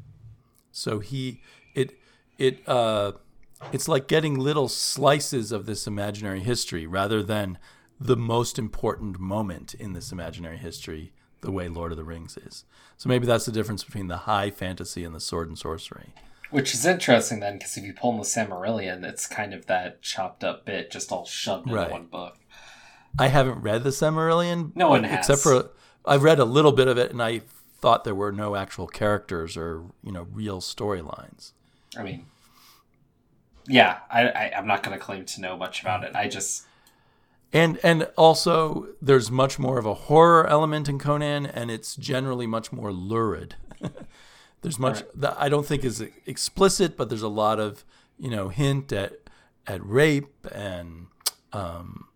So 0.73 1.01
he, 1.01 1.43
it, 1.75 1.99
it, 2.39 2.67
uh, 2.67 3.13
it's 3.73 3.89
like 3.89 4.09
getting 4.09 4.39
little 4.39 4.69
slices 4.69 5.53
of 5.53 5.67
this 5.67 5.87
imaginary 5.87 6.41
history 6.41 6.87
rather 6.87 7.23
than 7.23 7.59
the 8.01 8.17
most 8.17 8.59
important 8.59 9.19
moment 9.19 9.75
in 9.75 9.93
this 9.93 10.13
imaginary 10.13 10.59
history 10.59 11.13
the 11.41 11.51
way 11.51 11.69
Lord 11.69 11.93
of 11.93 11.99
the 11.99 12.05
Rings 12.05 12.37
is. 12.37 12.65
So 12.97 13.09
maybe 13.09 13.27
that's 13.27 13.45
the 13.45 13.53
difference 13.53 13.85
between 13.85 14.09
the 14.09 14.19
high 14.19 14.51
fantasy 14.51 15.05
and 15.05 15.15
the 15.15 15.21
sword 15.21 15.49
and 15.49 15.59
sorcery. 15.59 16.15
Which 16.51 16.73
is 16.73 16.87
interesting 16.87 17.41
then, 17.41 17.59
because 17.59 17.77
if 17.77 17.85
you 17.85 17.93
pull 17.93 18.13
in 18.13 18.19
the 18.19 18.23
Silmarillion, 18.25 19.05
it's 19.05 19.27
kind 19.27 19.53
of 19.53 19.67
that 19.67 20.01
chopped 20.03 20.43
up 20.43 20.65
bit 20.65 20.91
just 20.91 21.13
all 21.13 21.27
shoved 21.27 21.67
into 21.67 21.77
Right. 21.77 21.91
one 21.91 22.07
book. 22.07 22.37
I 23.19 23.29
haven't 23.29 23.61
read 23.63 23.85
the 23.85 23.91
Silmarillion. 23.91 24.75
No 24.75 24.89
one 24.89 25.05
has. 25.05 25.29
except 25.29 25.43
for 25.43 25.71
I've 26.07 26.23
read 26.23 26.39
a 26.39 26.45
little 26.45 26.73
bit 26.73 26.89
of 26.89 26.97
it, 26.97 27.11
and 27.11 27.23
I 27.23 27.43
thought 27.81 28.05
there 28.05 28.15
were 28.15 28.33
no 28.33 28.57
actual 28.57 28.87
characters 28.87 29.57
or 29.57 29.85
you 30.03 30.13
know 30.13 30.27
real 30.33 30.61
storylines. 30.61 31.53
I 31.97 32.03
mean, 32.03 32.27
yeah, 33.67 33.99
I, 34.11 34.29
I 34.29 34.53
I'm 34.57 34.67
not 34.67 34.83
going 34.83 34.97
to 34.99 35.05
claim 35.05 35.25
to 35.27 35.41
know 35.41 35.57
much 35.57 35.83
about 35.83 36.05
it. 36.05 36.15
I 36.15 36.29
just 36.29 36.65
And 37.53 37.79
and 37.83 38.09
also 38.17 38.89
there's 39.03 39.31
much 39.31 39.59
more 39.59 39.79
of 39.79 39.87
a 39.87 39.95
horror 39.95 40.47
element 40.47 40.89
in 40.89 40.99
Conan, 40.99 41.45
and 41.47 41.71
it's 41.71 41.95
generally 41.97 42.47
much 42.47 42.73
more 42.73 42.93
lurid. 42.93 43.57
there's 44.63 44.79
much 44.79 45.03
that 45.15 45.37
I 45.39 45.49
don't 45.49 45.67
think 45.67 45.85
is 45.85 46.01
explicit, 46.27 46.97
but 46.97 47.09
there's 47.09 47.23
a 47.23 47.29
lot 47.29 47.59
of 47.61 47.85
you 48.19 48.31
know 48.31 48.49
hint 48.49 48.93
at 48.93 49.13
at 49.67 49.85
rape 49.85 50.47
and 50.53 51.07
um, 51.53 52.09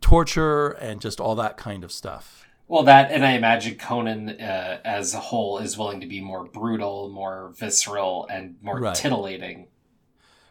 torture 0.00 0.68
and 0.70 1.00
just 1.00 1.20
all 1.20 1.34
that 1.36 1.56
kind 1.56 1.84
of 1.84 1.92
stuff. 1.92 2.46
well 2.68 2.82
that, 2.84 3.10
and 3.10 3.24
I 3.24 3.32
imagine 3.32 3.76
Conan 3.76 4.30
uh, 4.40 4.80
as 4.84 5.14
a 5.14 5.18
whole 5.20 5.58
is 5.58 5.76
willing 5.78 6.00
to 6.00 6.06
be 6.06 6.20
more 6.20 6.44
brutal, 6.44 7.08
more 7.08 7.52
visceral, 7.56 8.26
and 8.30 8.56
more 8.62 8.78
Right. 8.80 8.94
titillating. 8.94 9.68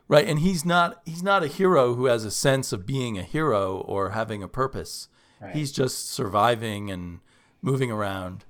Right, 0.07 0.27
and 0.27 0.39
he's 0.39 0.63
not 0.65 1.01
he's 1.05 1.23
not 1.23 1.43
a 1.43 1.47
hero 1.47 1.95
who 1.95 2.05
has 2.05 2.25
a 2.25 2.31
sense 2.31 2.71
of 2.71 2.85
being 2.85 3.17
a 3.17 3.23
hero 3.23 3.77
or 3.77 4.11
having 4.11 4.43
a 4.43 4.47
purpose. 4.47 5.07
Right. 5.41 5.55
He's 5.55 5.71
just 5.71 6.09
surviving 6.11 6.91
and 6.91 7.19
moving 7.61 7.89
around. 7.91 8.45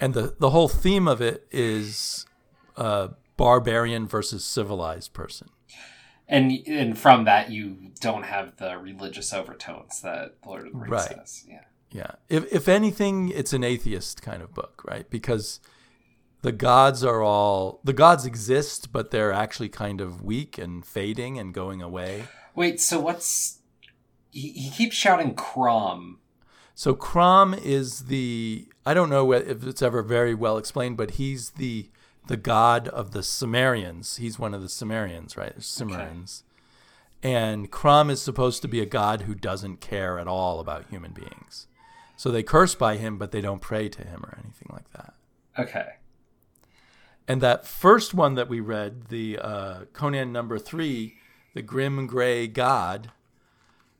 And 0.00 0.14
the 0.14 0.34
the 0.38 0.50
whole 0.50 0.68
theme 0.68 1.06
of 1.06 1.20
it 1.20 1.46
is 1.50 2.26
uh, 2.76 3.08
barbarian 3.36 4.06
versus 4.08 4.44
civilized 4.44 5.12
person. 5.12 5.48
And 6.28 6.52
and 6.66 6.96
from 6.98 7.24
that, 7.24 7.50
you 7.50 7.90
don't 8.00 8.22
have 8.24 8.56
the 8.56 8.78
religious 8.78 9.32
overtones 9.32 10.00
that 10.02 10.36
Lord 10.46 10.66
of 10.66 10.72
the 10.72 10.78
Rings 10.78 10.90
Right. 10.90 11.18
has. 11.18 11.44
Yeah. 11.48 11.64
Yeah. 11.90 12.12
If 12.28 12.52
if 12.52 12.68
anything, 12.68 13.28
it's 13.30 13.52
an 13.52 13.64
atheist 13.64 14.22
kind 14.22 14.42
of 14.42 14.54
book, 14.54 14.82
right? 14.86 15.10
Because 15.10 15.60
the 16.42 16.52
gods 16.52 17.04
are 17.04 17.20
all 17.22 17.80
the 17.84 17.92
gods 17.92 18.24
exist, 18.24 18.92
but 18.92 19.10
they're 19.10 19.32
actually 19.32 19.68
kind 19.68 20.00
of 20.00 20.22
weak 20.22 20.56
and 20.56 20.86
fading 20.86 21.38
and 21.38 21.52
going 21.52 21.82
away. 21.82 22.24
Wait, 22.54 22.80
so 22.80 23.00
what's 23.00 23.58
he, 24.30 24.50
he 24.52 24.70
keeps 24.70 24.94
shouting 24.96 25.34
Crom. 25.34 26.20
So 26.74 26.94
Crom 26.94 27.52
is 27.52 28.04
the 28.04 28.68
I 28.90 28.94
don't 28.94 29.08
know 29.08 29.32
if 29.32 29.64
it's 29.64 29.82
ever 29.82 30.02
very 30.02 30.34
well 30.34 30.58
explained, 30.58 30.96
but 30.96 31.12
he's 31.12 31.50
the 31.50 31.88
the 32.26 32.36
god 32.36 32.88
of 32.88 33.12
the 33.12 33.22
Cimmerians. 33.22 34.16
He's 34.16 34.36
one 34.36 34.52
of 34.52 34.62
the 34.62 34.68
Cimmerians, 34.68 35.36
right? 35.36 35.54
Cimmerians. 35.60 36.42
And 37.22 37.70
Crom 37.70 38.10
is 38.10 38.20
supposed 38.20 38.62
to 38.62 38.68
be 38.68 38.80
a 38.80 38.86
god 38.86 39.22
who 39.22 39.34
doesn't 39.36 39.80
care 39.80 40.18
at 40.18 40.26
all 40.26 40.58
about 40.58 40.88
human 40.90 41.12
beings. 41.12 41.68
So 42.16 42.32
they 42.32 42.42
curse 42.42 42.74
by 42.74 42.96
him, 42.96 43.16
but 43.16 43.30
they 43.30 43.40
don't 43.40 43.60
pray 43.60 43.88
to 43.88 44.02
him 44.02 44.24
or 44.24 44.36
anything 44.42 44.70
like 44.72 44.90
that. 44.94 45.14
Okay. 45.56 45.86
And 47.28 47.40
that 47.40 47.68
first 47.68 48.12
one 48.12 48.34
that 48.34 48.48
we 48.48 48.58
read, 48.58 49.04
the 49.04 49.38
uh, 49.38 49.84
Conan 49.92 50.32
number 50.32 50.58
three, 50.58 51.14
the 51.54 51.62
Grim 51.62 52.08
Gray 52.08 52.48
God, 52.48 53.12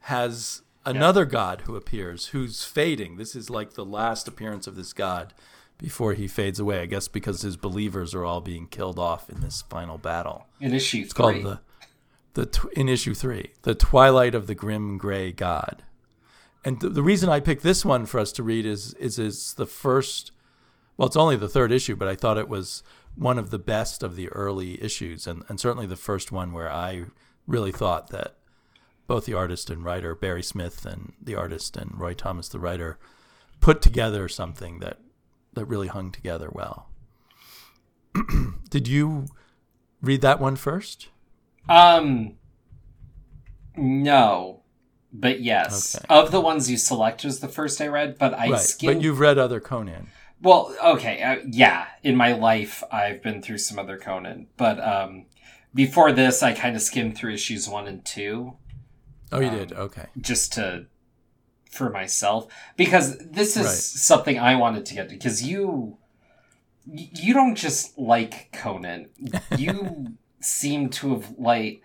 has 0.01 0.63
another 0.85 1.25
god 1.25 1.63
who 1.63 1.77
appears 1.77 2.27
who's 2.29 2.65
fading. 2.65 3.17
This 3.17 3.35
is 3.37 3.51
like 3.51 3.75
the 3.75 3.85
last 3.85 4.27
appearance 4.29 4.67
of 4.67 4.77
this 4.77 4.93
god 4.93 5.33
before 5.79 6.15
he 6.15 6.27
fades 6.29 6.59
away. 6.61 6.81
I 6.81 6.87
guess 6.87 7.09
because 7.09 7.43
his 7.43 7.57
believers 7.57 8.15
are 8.15 8.25
all 8.25 8.41
being 8.41 8.67
killed 8.67 8.99
off 8.99 9.29
in 9.31 9.41
this 9.41 9.63
final 9.63 9.99
battle. 9.99 10.47
In 10.61 10.75
issue 10.75 11.03
It's 11.03 11.13
three. 11.15 11.23
called 11.43 11.45
the 11.45 11.61
the 12.35 12.47
tw- 12.47 12.73
in 12.75 12.89
issue 12.89 13.13
three, 13.15 13.51
the 13.63 13.75
Twilight 13.75 14.35
of 14.37 14.47
the 14.47 14.55
Grim 14.55 14.99
Gray 14.99 15.33
God. 15.33 15.83
And 16.65 16.81
th- 16.81 16.93
the 16.93 17.03
reason 17.03 17.29
I 17.29 17.41
picked 17.41 17.63
this 17.65 17.85
one 17.85 18.07
for 18.07 18.21
us 18.21 18.31
to 18.33 18.43
read 18.43 18.67
is 18.67 18.95
is 18.95 19.19
is 19.19 19.55
the 19.55 19.67
first. 19.67 20.31
Well, 20.97 21.07
it's 21.09 21.17
only 21.17 21.37
the 21.37 21.49
third 21.49 21.73
issue, 21.73 21.97
but 21.97 22.09
I 22.09 22.15
thought 22.15 22.37
it 22.39 22.49
was 22.49 22.83
one 23.17 23.39
of 23.39 23.51
the 23.51 23.59
best 23.59 24.03
of 24.03 24.15
the 24.17 24.29
early 24.29 24.81
issues, 24.83 25.27
and, 25.27 25.43
and 25.49 25.59
certainly 25.59 25.87
the 25.87 25.97
first 25.97 26.31
one 26.31 26.53
where 26.53 26.71
I 26.71 27.07
really 27.47 27.73
thought 27.73 28.11
that 28.11 28.37
both 29.11 29.27
the 29.27 29.35
artist 29.35 29.71
and 29.71 29.85
writer 29.85 30.15
Barry 30.15 30.41
Smith 30.41 30.87
and 30.87 31.15
the 31.21 31.35
artist 31.35 31.77
and 31.77 31.99
Roy 31.99 32.15
Thomas 32.15 32.49
the 32.49 32.61
writer 32.61 32.97
put 33.59 33.83
together 33.83 34.29
something 34.29 34.79
that 34.79 34.99
that 35.53 35.65
really 35.65 35.89
hung 35.89 36.13
together 36.13 36.49
well. 36.53 36.89
Did 38.71 38.87
you 38.87 39.27
read 40.01 40.21
that 40.21 40.39
one 40.39 40.55
first? 40.55 41.09
Um, 41.69 42.37
no, 43.77 44.63
but 45.13 45.41
yes. 45.41 45.97
Okay. 45.97 46.07
Of 46.09 46.31
the 46.31 46.41
ones 46.41 46.71
you 46.71 46.77
select 46.77 47.25
was 47.25 47.41
the 47.41 47.49
first 47.49 47.81
I 47.81 47.89
read, 47.89 48.17
but 48.17 48.33
I 48.33 48.51
right, 48.51 48.61
skimmed. 48.61 48.99
but 48.99 49.03
you've 49.03 49.19
read 49.19 49.39
other 49.39 49.59
Conan. 49.59 50.07
Well, 50.41 50.73
okay, 50.85 51.21
uh, 51.21 51.39
yeah. 51.51 51.87
In 52.05 52.15
my 52.15 52.35
life, 52.35 52.85
I've 52.93 53.25
been 53.25 53.43
through 53.43 53.59
some 53.59 53.77
other 53.77 53.99
Conan, 53.99 54.47
but 54.57 54.79
um, 54.79 55.27
before 55.75 56.13
this, 56.13 56.45
I 56.45 56.53
kind 56.53 56.77
of 56.77 56.83
skimmed 56.83 57.17
through 57.17 57.33
issues 57.33 57.69
one 57.69 57.89
and 57.89 58.05
two 58.05 58.57
Oh, 59.33 59.41
you 59.41 59.49
Um, 59.49 59.57
did. 59.59 59.73
Okay. 59.73 60.07
just 60.21 60.53
to 60.55 60.87
for 61.71 61.89
myself 61.91 62.49
because 62.77 63.17
this 63.19 63.57
is 63.57 63.65
Right. 63.67 63.73
something 63.75 64.39
I 64.41 64.57
wanted 64.57 64.85
to 64.87 64.95
get 64.95 65.09
to 65.09 65.15
because 65.15 65.43
you 65.43 65.99
you 66.87 67.33
don't 67.35 67.55
just 67.55 67.97
like 67.99 68.51
Conan. 68.53 69.09
You 69.57 70.17
seem 70.41 70.89
to 70.91 71.11
have 71.15 71.35
like 71.39 71.83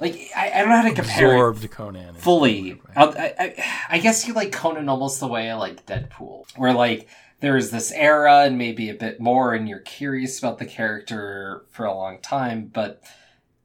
like 0.00 0.30
I, 0.36 0.50
I 0.50 0.58
don't 0.60 0.68
know 0.68 0.76
how 0.82 0.88
to 0.88 0.94
compare 0.94 1.26
Absorbed 1.48 1.70
Conan. 1.70 2.14
fully. 2.16 2.72
the 2.72 2.80
right? 2.88 2.96
I'll- 2.96 3.16
I, 3.18 3.34
I, 3.38 3.64
I 3.90 3.98
guess 3.98 4.26
you 4.26 4.34
like 4.34 4.52
Conan 4.52 4.88
almost 4.88 5.20
the 5.20 5.28
way 5.28 5.50
I 5.50 5.54
like 5.54 5.86
Deadpool, 5.86 6.44
where 6.56 6.72
like 6.74 7.08
there's 7.40 7.70
this 7.70 7.90
era 7.92 8.40
and 8.42 8.58
maybe 8.58 8.90
a 8.90 8.94
bit 8.94 9.18
more, 9.20 9.54
and 9.54 9.68
you're 9.68 9.78
curious 9.80 10.38
about 10.38 10.58
the 10.58 10.66
character 10.66 11.64
for 11.70 11.86
a 11.86 11.94
long 11.94 12.20
time, 12.20 12.66
but 12.72 13.02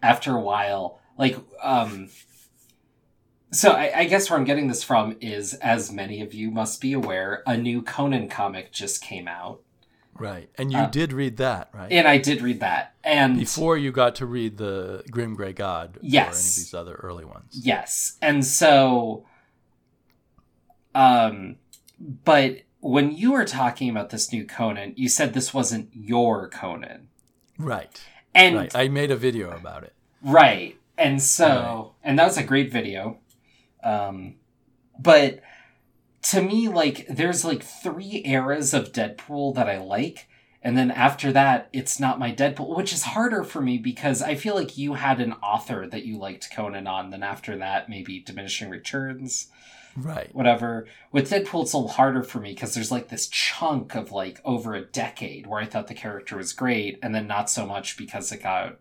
after 0.02 0.36
a 0.36 0.40
while, 0.42 1.00
like 1.18 1.38
um. 1.62 2.10
So 3.52 3.72
I, 3.72 3.92
I 4.00 4.04
guess 4.06 4.30
where 4.30 4.38
I'm 4.38 4.46
getting 4.46 4.68
this 4.68 4.84
from 4.84 5.16
is, 5.22 5.54
as 5.56 5.92
many 5.92 6.22
of 6.22 6.34
you 6.34 6.52
must 6.52 6.82
be 6.82 6.92
aware, 6.94 7.44
a 7.48 7.56
new 7.58 7.82
Conan 7.82 8.28
comic 8.30 8.72
just 8.72 9.02
came 9.02 9.28
out, 9.28 9.62
Right. 10.20 10.50
And 10.56 10.72
you 10.72 10.80
Uh, 10.80 10.88
did 10.90 11.14
read 11.14 11.38
that, 11.38 11.70
right? 11.74 11.92
and 11.92 12.08
I 12.08 12.18
did 12.18 12.42
read 12.42 12.60
that, 12.62 12.96
and 13.04 13.38
Before 13.38 13.78
you 13.78 13.92
got 13.92 14.16
to 14.16 14.26
read 14.26 14.58
the 14.58 15.04
Grim 15.12 15.36
Gray 15.36 15.54
God 15.54 16.00
yes, 16.02 16.26
or 16.26 16.30
any 16.40 16.48
of 16.48 16.56
these 16.56 16.74
other 16.74 16.96
early 16.96 17.24
ones. 17.24 17.60
Yes. 17.64 18.18
And 18.22 18.44
so 18.44 19.26
um 20.96 21.58
but 22.26 22.62
when 22.80 23.12
you 23.16 23.34
were 23.34 23.46
talking 23.46 23.90
about 23.90 24.10
this 24.10 24.32
new 24.32 24.46
Conan, 24.46 24.94
you 24.96 25.08
said 25.10 25.34
this 25.34 25.54
wasn't 25.54 25.90
your 25.94 26.50
Conan. 26.50 27.10
Right. 27.58 28.02
And 28.34 28.56
right. 28.56 28.76
I 28.76 28.88
made 28.88 29.12
a 29.12 29.16
video 29.16 29.52
about 29.52 29.84
it. 29.84 29.94
right. 30.24 30.78
And 30.98 31.22
so 31.22 31.94
and 32.04 32.18
that 32.18 32.26
was 32.26 32.38
a 32.38 32.44
great 32.44 32.72
video. 32.72 33.20
Um 33.84 34.36
but 35.00 35.42
to 36.24 36.42
me 36.42 36.68
like 36.68 37.06
there's 37.08 37.46
like 37.46 37.64
three 37.64 38.22
eras 38.26 38.74
of 38.74 38.92
Deadpool 38.92 39.56
that 39.56 39.70
I 39.70 39.78
like 39.78 40.28
and 40.62 40.78
then 40.78 40.90
after 40.92 41.32
that 41.32 41.70
it's 41.72 42.00
not 42.00 42.20
my 42.20 42.34
Deadpool 42.34 42.76
which 42.76 42.92
is 42.92 43.04
harder 43.04 43.44
for 43.44 43.62
me 43.62 43.78
because 43.78 44.22
I 44.22 44.36
feel 44.36 44.56
like 44.56 44.78
you 44.78 44.96
had 44.96 45.20
an 45.22 45.34
author 45.34 45.88
that 45.88 46.06
you 46.06 46.18
liked 46.18 46.52
Conan 46.54 46.88
on 46.88 47.12
then 47.12 47.24
after 47.24 47.58
that 47.58 47.90
maybe 47.90 48.20
diminishing 48.20 48.70
returns 48.70 49.48
Right. 49.98 50.34
whatever. 50.34 50.86
With 51.12 51.32
Deadpool, 51.32 51.64
it's 51.64 51.74
a 51.74 51.78
little 51.78 51.88
harder 51.88 52.22
for 52.22 52.40
me 52.40 52.54
because 52.54 52.76
there's 52.76 52.92
like 52.92 53.08
this 53.08 53.28
chunk 53.28 53.96
of 53.96 54.12
like 54.12 54.40
over 54.46 54.76
a 54.76 54.86
decade 54.86 55.48
where 55.48 55.60
I 55.60 55.66
thought 55.66 55.88
the 55.88 55.96
character 55.96 56.38
was 56.38 56.54
great, 56.54 57.00
and 57.02 57.16
then 57.16 57.26
not 57.26 57.50
so 57.50 57.66
much 57.66 57.98
because 57.98 58.32
it 58.32 58.44
got 58.44 58.78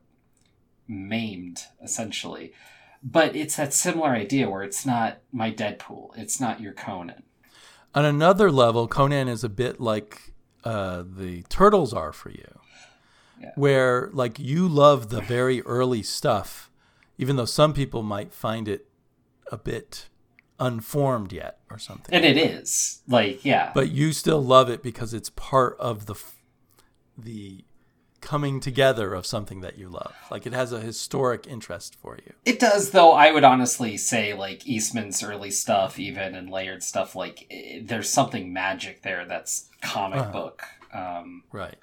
maimed, 0.86 1.62
essentially. 1.82 2.52
But 3.02 3.36
it's 3.36 3.56
that 3.56 3.72
similar 3.72 4.10
idea 4.10 4.48
where 4.50 4.62
it's 4.62 4.84
not 4.86 5.18
my 5.32 5.50
Deadpool, 5.52 6.10
it's 6.16 6.40
not 6.40 6.60
your 6.60 6.72
Conan. 6.72 7.22
on 7.94 8.04
another 8.04 8.50
level, 8.50 8.88
Conan 8.88 9.28
is 9.28 9.44
a 9.44 9.48
bit 9.48 9.80
like 9.80 10.32
uh, 10.64 11.04
the 11.06 11.42
Turtles 11.48 11.92
are 11.94 12.12
for 12.12 12.30
you, 12.30 12.58
Yeah. 13.40 13.52
where 13.54 14.10
like 14.12 14.38
you 14.38 14.66
love 14.68 15.08
the 15.10 15.20
very 15.20 15.62
early 15.62 16.02
stuff, 16.02 16.70
even 17.18 17.36
though 17.36 17.44
some 17.44 17.72
people 17.72 18.02
might 18.02 18.32
find 18.34 18.66
it 18.68 18.88
a 19.52 19.56
bit 19.56 20.08
unformed 20.58 21.32
yet 21.32 21.58
or 21.70 21.78
something. 21.78 22.12
And 22.14 22.24
it 22.24 22.36
is. 22.36 23.02
Like, 23.06 23.44
yeah. 23.44 23.70
but 23.74 23.90
you 23.90 24.12
still 24.12 24.42
love 24.42 24.68
it 24.70 24.82
because 24.82 25.14
it's 25.14 25.30
part 25.30 25.76
of 25.78 26.06
the 26.06 26.16
the 27.18 27.64
coming 28.26 28.58
together 28.58 29.14
of 29.14 29.24
something 29.24 29.60
that 29.60 29.78
you 29.78 29.88
love. 29.88 30.12
Like 30.32 30.46
it 30.46 30.52
has 30.52 30.72
a 30.72 30.80
historic 30.80 31.46
interest 31.46 31.94
for 31.94 32.18
you. 32.26 32.32
It 32.44 32.58
does, 32.58 32.90
though. 32.90 33.12
I 33.12 33.30
would 33.30 33.44
honestly 33.44 33.96
say, 33.96 34.34
like 34.34 34.66
Eastman's 34.66 35.22
early 35.22 35.52
stuff, 35.52 35.98
even 35.98 36.34
and 36.34 36.50
Laird 36.50 36.82
stuff, 36.82 37.14
like 37.14 37.46
eh, 37.50 37.80
there's 37.84 38.10
something 38.10 38.52
magic 38.52 39.02
there 39.02 39.24
that's 39.26 39.68
comic 39.80 40.18
Uh-huh. 40.20 40.32
book. 40.32 40.62
Um, 40.92 41.44
Right. 41.52 41.76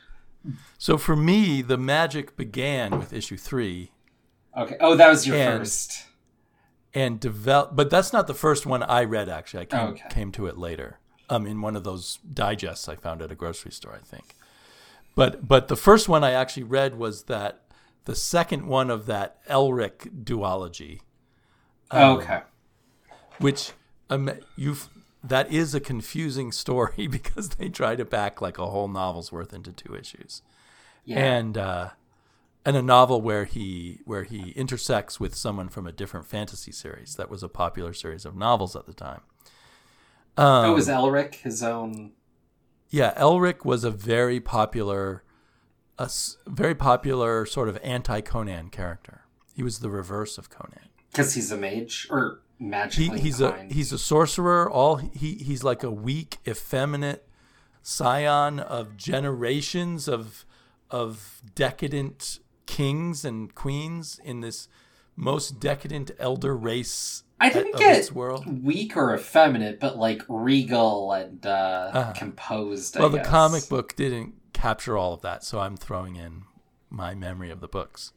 So 0.78 0.98
for 0.98 1.16
me, 1.16 1.62
the 1.62 1.78
magic 1.78 2.36
began 2.36 3.00
with 3.00 3.14
issue 3.14 3.38
three 3.38 3.92
okay. 4.58 4.76
Oh, 4.82 4.96
that 4.98 5.08
was 5.10 5.26
your 5.26 5.38
And- 5.38 5.60
first. 5.60 6.06
and 6.94 7.20
develop, 7.22 7.76
but 7.76 7.90
that's 7.90 8.12
not 8.12 8.28
the 8.28 8.34
first 8.34 8.66
one 8.66 8.84
I 8.84 9.04
read. 9.06 9.30
Actually, 9.30 9.62
I 9.64 9.66
came, 9.66 9.88
Okay. 9.94 10.10
came 10.10 10.32
to 10.34 10.46
it 10.48 10.58
later. 10.58 11.00
Um, 11.30 11.48
in 11.48 11.62
one 11.62 11.78
of 11.78 11.86
those 11.86 12.20
digests 12.34 12.90
I 12.90 12.96
found 12.98 13.22
at 13.22 13.32
a 13.32 13.36
grocery 13.36 13.72
store, 13.72 13.96
I 13.96 14.06
think. 14.06 14.36
But 15.15 15.48
but 15.48 15.67
the 15.67 15.75
first 15.75 16.10
one 16.10 16.24
I 16.24 16.32
actually 16.32 16.63
read 16.63 16.96
was 16.98 17.24
that 17.24 17.62
the 18.05 18.15
second 18.15 18.67
one 18.67 18.89
of 18.89 19.05
that 19.05 19.46
Elric 19.48 20.24
duology. 20.24 21.01
Um, 21.91 22.17
okay. 22.17 22.41
which 23.38 23.72
um, 24.10 24.32
you 24.55 24.75
that 25.24 25.51
is 25.51 25.75
a 25.75 25.79
confusing 25.79 26.51
story 26.63 27.08
because 27.08 27.50
they 27.50 27.70
try 27.70 27.96
to 27.96 28.05
pack 28.05 28.41
like 28.41 28.58
a 28.58 28.65
whole 28.67 28.88
novel's 28.88 29.32
worth 29.32 29.53
into 29.53 29.72
two 29.72 29.96
issues, 29.96 30.41
Yeah. 31.05 31.20
and 31.20 31.58
uh, 31.58 31.89
and 32.65 32.75
a 32.75 32.82
novel 32.82 33.22
where 33.22 33.46
he 33.46 34.00
where 34.05 34.24
he 34.24 34.51
intersects 34.51 35.20
with 35.20 35.36
someone 35.36 35.70
from 35.70 35.86
a 35.86 35.91
different 35.91 36.25
fantasy 36.25 36.72
series 36.72 37.15
that 37.15 37.29
was 37.29 37.43
a 37.43 37.50
popular 37.50 37.93
series 37.93 38.25
of 38.25 38.36
novels 38.36 38.75
at 38.75 38.88
the 38.88 38.93
time. 38.93 39.22
Um, 40.36 40.65
oh, 40.65 40.74
was 40.74 40.88
Elric 40.88 41.36
his 41.36 41.62
own? 41.62 42.13
Yeah, 42.94 43.20
Elric 43.20 43.66
was 43.66 43.84
a 43.84 43.90
very 43.90 44.40
popular, 44.40 45.24
a 45.98 46.08
very 46.46 46.76
popular 46.76 47.44
sort 47.44 47.68
of 47.68 47.80
anti 47.82 48.22
Conan 48.22 48.70
character. 48.70 49.24
He 49.56 49.64
was 49.64 49.80
the 49.80 49.90
reverse 49.90 50.38
of 50.38 50.52
Conan. 50.52 50.90
Because 51.12 51.34
he's 51.34 51.52
a 51.52 51.58
mage 51.58 52.08
or 52.12 52.42
he, 52.60 52.66
magically 52.66 53.20
he's 53.20 53.42
a 53.42 53.66
he's 53.68 53.92
a 53.92 53.98
sorcerer. 53.98 54.70
All 54.70 54.98
he 54.98 55.34
he's 55.34 55.64
like 55.64 55.82
a 55.82 55.90
weak, 55.90 56.38
effeminate 56.48 57.28
scion 57.82 58.60
of 58.60 58.96
generations 58.96 60.08
of 60.08 60.46
of 60.92 61.42
decadent 61.56 62.42
kings 62.68 63.26
and 63.26 63.56
queens 63.56 64.20
in 64.24 64.42
this 64.42 64.68
most 65.15 65.60
decadent 65.60 66.12
elder 66.20 66.55
race 66.55 67.24
I 67.39 67.50
didn't 67.50 67.79
its 67.82 68.10
get 68.10 68.15
world. 68.15 68.63
weak 68.63 68.96
or 68.96 69.13
effeminate, 69.15 69.79
but 69.79 69.98
like 69.98 70.22
regal 70.29 71.12
and 71.12 71.46
uh, 71.46 71.91
Uh-huh. 71.93 72.13
composed. 72.13 72.98
Well, 72.98 73.10
the 73.10 73.20
comic 73.20 73.67
book 73.70 73.96
didn't 73.96 74.36
capture 74.53 74.98
all 74.98 75.13
of 75.13 75.22
that, 75.22 75.43
so 75.43 75.60
I'm 75.60 75.75
throwing 75.77 76.15
in 76.15 76.43
my 76.89 77.13
memory 77.15 77.50
of 77.51 77.60
the 77.60 77.67
books. 77.67 78.13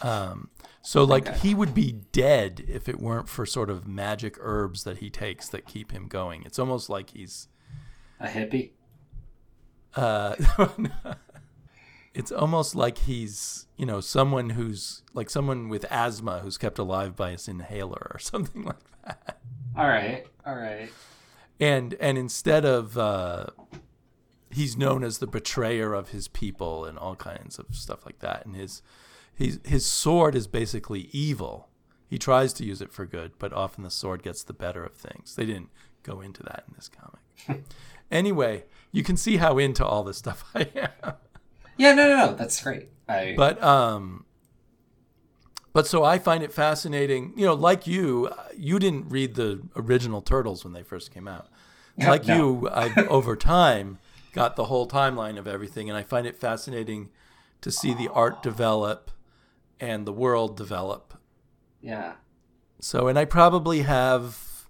Um, 0.00 0.48
so, 0.80 1.04
like, 1.04 1.28
Okay. 1.28 1.38
he 1.38 1.54
would 1.54 1.74
be 1.74 1.92
dead 2.12 2.64
if 2.66 2.88
it 2.88 2.98
weren't 3.00 3.28
for 3.28 3.44
sort 3.46 3.70
of 3.70 3.86
magic 3.86 4.36
herbs 4.40 4.84
that 4.84 4.98
he 4.98 5.10
takes 5.10 5.48
that 5.50 5.66
keep 5.66 5.92
him 5.92 6.08
going. 6.08 6.42
It's 6.44 6.58
almost 6.58 6.88
like 6.90 7.10
he's 7.10 7.48
a 8.18 8.26
hippie. 8.28 8.70
uh, 9.94 10.34
it's 12.14 12.32
almost 12.32 12.74
like 12.74 12.98
he's 12.98 13.66
you 13.76 13.86
know 13.86 14.00
someone 14.00 14.50
who's 14.50 15.02
like 15.14 15.30
someone 15.30 15.68
with 15.68 15.84
asthma 15.90 16.40
who's 16.40 16.58
kept 16.58 16.78
alive 16.78 17.16
by 17.16 17.30
his 17.30 17.48
inhaler 17.48 18.10
or 18.12 18.18
something 18.20 18.64
like 18.64 18.76
that. 19.04 19.38
All 19.76 19.88
right, 19.88 20.26
all 20.46 20.54
right. 20.54 20.90
and 21.58 21.94
and 21.94 22.18
instead 22.18 22.64
of 22.64 22.98
uh, 22.98 23.46
he's 24.50 24.76
known 24.76 25.02
as 25.02 25.18
the 25.18 25.26
betrayer 25.26 25.94
of 25.94 26.10
his 26.10 26.28
people 26.28 26.84
and 26.84 26.98
all 26.98 27.16
kinds 27.16 27.58
of 27.58 27.66
stuff 27.74 28.04
like 28.04 28.18
that. 28.20 28.44
And 28.44 28.54
his 28.54 28.82
his 29.34 29.60
his 29.64 29.86
sword 29.86 30.34
is 30.34 30.46
basically 30.46 31.08
evil. 31.12 31.68
He 32.08 32.18
tries 32.18 32.52
to 32.54 32.64
use 32.64 32.82
it 32.82 32.92
for 32.92 33.06
good 33.06 33.32
but 33.38 33.52
often 33.54 33.84
the 33.84 33.90
sword 33.90 34.22
gets 34.22 34.42
the 34.42 34.52
better 34.52 34.84
of 34.84 34.92
things. 34.94 35.34
They 35.34 35.46
didn't 35.46 35.70
go 36.02 36.20
into 36.20 36.42
that 36.42 36.64
in 36.68 36.74
this 36.74 36.88
comic. 36.88 37.64
Anyway 38.10 38.64
you 38.92 39.02
can 39.02 39.16
see 39.16 39.38
how 39.38 39.56
into 39.58 39.84
all 39.84 40.04
this 40.04 40.18
stuff 40.18 40.44
i 40.54 40.68
am 40.76 41.14
Yeah, 41.76 41.94
no, 41.94 42.08
no, 42.08 42.26
no. 42.26 42.34
That's 42.34 42.62
great. 42.62 42.88
I 43.08 43.34
but 43.36 43.62
um 43.62 44.24
but 45.72 45.86
so 45.86 46.04
i 46.04 46.18
find 46.18 46.42
it 46.44 46.52
fascinating 46.52 47.32
you 47.36 47.44
know 47.44 47.54
like 47.54 47.86
you 47.86 48.30
you 48.56 48.78
didn't 48.78 49.08
read 49.08 49.34
the 49.34 49.60
original 49.76 50.22
turtles 50.22 50.64
when 50.64 50.72
they 50.72 50.82
first 50.82 51.12
came 51.12 51.26
out 51.26 51.48
like 51.98 52.26
No. 52.26 52.36
you 52.36 52.68
i've 52.72 52.96
over 53.08 53.34
time 53.36 53.98
got 54.32 54.56
the 54.56 54.66
whole 54.66 54.86
timeline 54.88 55.36
of 55.38 55.46
everything 55.48 55.88
and 55.90 55.98
i 55.98 56.02
find 56.02 56.26
it 56.26 56.38
fascinating 56.38 57.10
to 57.60 57.70
see 57.70 57.92
the 57.92 58.08
art 58.08 58.42
develop 58.42 59.10
and 59.80 60.06
the 60.06 60.12
world 60.12 60.56
develop 60.56 61.14
yeah. 61.80 62.12
so 62.80 63.08
and 63.08 63.18
i 63.18 63.24
probably 63.24 63.82
have 63.82 64.68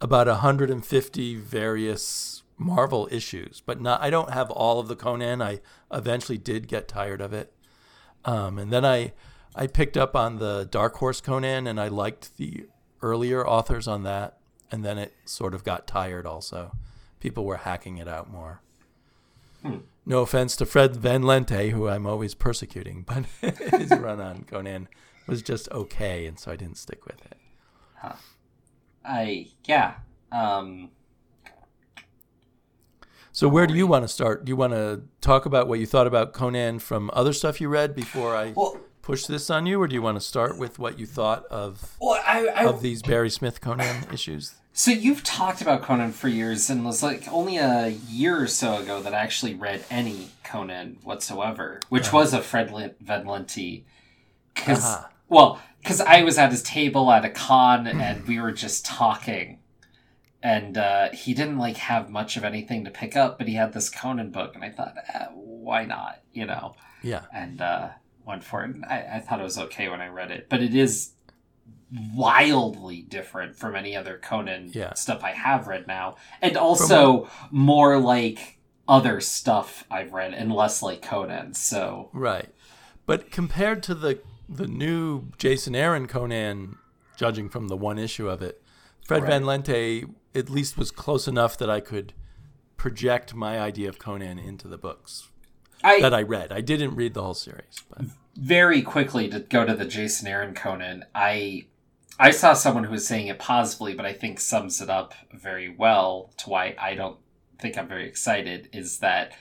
about 0.00 0.26
150 0.26 1.34
various 1.36 2.39
marvel 2.60 3.08
issues 3.10 3.62
but 3.64 3.80
not 3.80 4.02
i 4.02 4.10
don't 4.10 4.30
have 4.30 4.50
all 4.50 4.78
of 4.78 4.86
the 4.86 4.94
conan. 4.94 5.40
I 5.40 5.60
eventually 5.90 6.36
did 6.36 6.68
get 6.68 6.86
tired 6.86 7.22
of 7.22 7.32
it. 7.32 7.52
Um, 8.24 8.58
and 8.58 8.70
then 8.70 8.84
i 8.84 9.12
i 9.56 9.66
picked 9.66 9.96
up 9.96 10.14
on 10.14 10.38
the 10.38 10.68
dark 10.70 10.96
horse 10.96 11.22
conan 11.22 11.66
and 11.66 11.80
i 11.80 11.88
liked 11.88 12.36
the 12.36 12.66
earlier 13.00 13.46
authors 13.46 13.88
on 13.88 14.02
that 14.02 14.36
and 14.70 14.84
then 14.84 14.98
it 14.98 15.14
sort 15.24 15.54
of 15.54 15.64
got 15.64 15.86
tired 15.86 16.26
also. 16.26 16.72
People 17.18 17.44
were 17.44 17.56
hacking 17.56 17.96
it 17.96 18.06
out 18.06 18.30
more. 18.30 18.60
No 20.06 20.20
offense 20.20 20.54
to 20.56 20.66
fred 20.66 20.96
van 20.96 21.22
lente 21.22 21.70
who 21.70 21.88
i'm 21.88 22.06
always 22.06 22.34
persecuting 22.34 23.02
but 23.06 23.24
his 23.80 23.90
run 23.90 24.20
on 24.20 24.44
conan 24.44 24.86
was 25.26 25.40
just 25.42 25.70
okay 25.70 26.26
and 26.26 26.38
so 26.38 26.52
i 26.52 26.56
didn't 26.56 26.76
stick 26.76 27.06
with 27.06 27.24
it. 27.24 27.38
I 29.04 29.48
yeah. 29.64 29.94
Um 30.30 30.90
So 33.40 33.48
where 33.48 33.66
do 33.66 33.72
you 33.72 33.86
want 33.86 34.04
to 34.04 34.08
start? 34.08 34.44
Do 34.44 34.50
you 34.50 34.56
want 34.56 34.74
to 34.74 35.00
talk 35.22 35.46
about 35.46 35.66
what 35.66 35.78
you 35.78 35.86
thought 35.86 36.06
about 36.06 36.34
Conan 36.34 36.78
from 36.78 37.10
other 37.14 37.32
stuff 37.32 37.58
you 37.58 37.70
read 37.70 37.94
before 37.94 38.36
I 38.36 38.52
well 38.54 38.78
push 39.00 39.24
this 39.24 39.48
on 39.48 39.64
you, 39.64 39.80
or 39.80 39.88
do 39.88 39.94
you 39.94 40.02
want 40.02 40.16
to 40.16 40.20
start 40.20 40.58
with 40.58 40.78
what 40.78 40.98
you 40.98 41.06
thought 41.06 41.46
of 41.46 41.96
well 41.98 42.20
I, 42.26 42.48
I 42.48 42.64
of 42.66 42.82
these 42.82 43.00
Barry 43.00 43.30
Smith 43.30 43.62
Conan 43.62 44.04
issues? 44.12 44.56
So 44.74 44.90
you've 44.90 45.24
talked 45.24 45.62
about 45.62 45.80
Conan 45.80 46.12
for 46.12 46.28
years, 46.28 46.68
and 46.68 46.82
it 46.82 46.84
was 46.84 47.02
like 47.02 47.32
only 47.32 47.56
a 47.56 47.88
year 48.10 48.38
or 48.38 48.46
so 48.46 48.76
ago 48.76 49.00
that 49.00 49.14
I 49.14 49.20
actually 49.20 49.54
read 49.54 49.84
any 49.88 50.28
Conan 50.44 50.98
whatsoever, 51.02 51.80
which 51.88 52.12
was 52.12 52.34
a 52.34 52.42
Fred 52.42 52.70
Van 53.00 53.24
Because 53.24 54.84
Uh-huh. 54.84 55.08
well, 55.30 55.62
because 55.80 56.02
I 56.02 56.24
was 56.24 56.36
at 56.36 56.50
his 56.50 56.62
table 56.62 57.10
at 57.10 57.24
a 57.24 57.30
con, 57.30 57.86
and 57.86 58.28
we 58.28 58.38
were 58.38 58.52
just 58.52 58.84
talking, 58.84 59.60
and 60.42 60.78
uh, 60.78 61.10
he 61.12 61.34
didn't 61.34 61.58
like 61.58 61.76
have 61.76 62.08
much 62.10 62.36
of 62.36 62.44
anything 62.44 62.84
to 62.84 62.90
pick 62.90 63.16
up, 63.16 63.38
but 63.38 63.46
he 63.48 63.54
had 63.54 63.72
this 63.72 63.90
Conan 63.90 64.30
book, 64.30 64.54
and 64.54 64.64
I 64.64 64.70
thought, 64.70 64.94
eh, 65.12 65.26
why 65.34 65.84
not, 65.84 66.22
you 66.32 66.46
know? 66.46 66.74
Yeah, 67.02 67.22
and 67.32 67.60
uh, 67.60 67.88
went 68.26 68.42
for 68.44 68.64
it. 68.64 68.76
I, 68.88 69.16
I 69.16 69.20
thought 69.20 69.40
it 69.40 69.44
was 69.44 69.58
okay 69.58 69.88
when 69.88 70.00
I 70.00 70.08
read 70.08 70.30
it, 70.30 70.48
but 70.48 70.62
it 70.62 70.74
is 70.74 71.12
wildly 72.14 73.02
different 73.02 73.56
from 73.56 73.74
any 73.74 73.96
other 73.96 74.18
Conan 74.22 74.70
Yeah. 74.72 74.94
stuff 74.94 75.24
I 75.24 75.32
have 75.32 75.66
read 75.66 75.86
now, 75.86 76.16
and 76.40 76.56
also 76.56 77.28
more 77.50 77.98
like 77.98 78.58
other 78.88 79.20
stuff 79.20 79.84
I've 79.90 80.12
read 80.12 80.34
and 80.34 80.52
less 80.52 80.82
like 80.82 81.02
Conan. 81.02 81.54
So 81.54 82.10
right. 82.12 82.48
But 83.06 83.30
compared 83.30 83.82
to 83.84 83.94
the 83.94 84.20
the 84.48 84.66
new 84.66 85.28
Jason 85.38 85.74
Aaron 85.76 86.06
Conan, 86.06 86.76
judging 87.16 87.48
from 87.48 87.68
the 87.68 87.76
one 87.76 87.98
issue 87.98 88.28
of 88.28 88.42
it, 88.42 88.62
Fred 89.04 89.24
Van 89.24 89.44
Lente 89.44 90.04
at 90.34 90.50
least 90.50 90.76
was 90.76 90.90
close 90.90 91.26
enough 91.26 91.58
that 91.58 91.70
I 91.70 91.80
could 91.80 92.12
project 92.76 93.34
my 93.34 93.58
idea 93.58 93.88
of 93.88 93.98
Conan 93.98 94.38
into 94.38 94.68
the 94.68 94.78
books 94.78 95.28
I 95.82 96.00
that 96.00 96.14
I 96.14 96.22
read. 96.22 96.52
I 96.52 96.60
didn't 96.60 96.94
read 96.94 97.14
the 97.14 97.22
whole 97.22 97.34
series, 97.34 97.82
but 97.88 98.06
very 98.36 98.82
quickly 98.82 99.28
to 99.28 99.40
go 99.40 99.64
to 99.64 99.74
the 99.74 99.84
Jason 99.84 100.28
Aaron 100.28 100.54
Conan. 100.54 101.04
I 101.14 101.66
I 102.18 102.30
saw 102.30 102.52
someone 102.52 102.84
who 102.84 102.92
was 102.92 103.06
saying 103.06 103.28
it 103.28 103.38
positively, 103.38 103.94
but 103.94 104.06
I 104.06 104.12
think 104.12 104.40
sums 104.40 104.80
it 104.80 104.90
up 104.90 105.14
very 105.32 105.68
well 105.68 106.32
to 106.38 106.50
why 106.50 106.74
I 106.78 106.94
don't 106.94 107.18
think 107.58 107.76
I'm 107.76 107.88
very 107.88 108.06
excited. 108.06 108.68
Is 108.72 108.98
that 108.98 109.32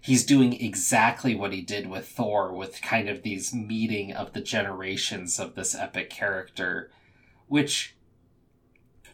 he's 0.00 0.24
doing 0.24 0.60
exactly 0.60 1.34
what 1.34 1.52
he 1.52 1.60
did 1.60 1.88
with 1.88 2.08
Thor, 2.08 2.52
with 2.52 2.82
kind 2.82 3.08
of 3.08 3.22
these 3.22 3.52
meeting 3.52 4.12
of 4.12 4.32
the 4.32 4.40
generations 4.40 5.38
of 5.38 5.54
this 5.54 5.74
epic 5.74 6.10
character, 6.10 6.90
which 7.48 7.96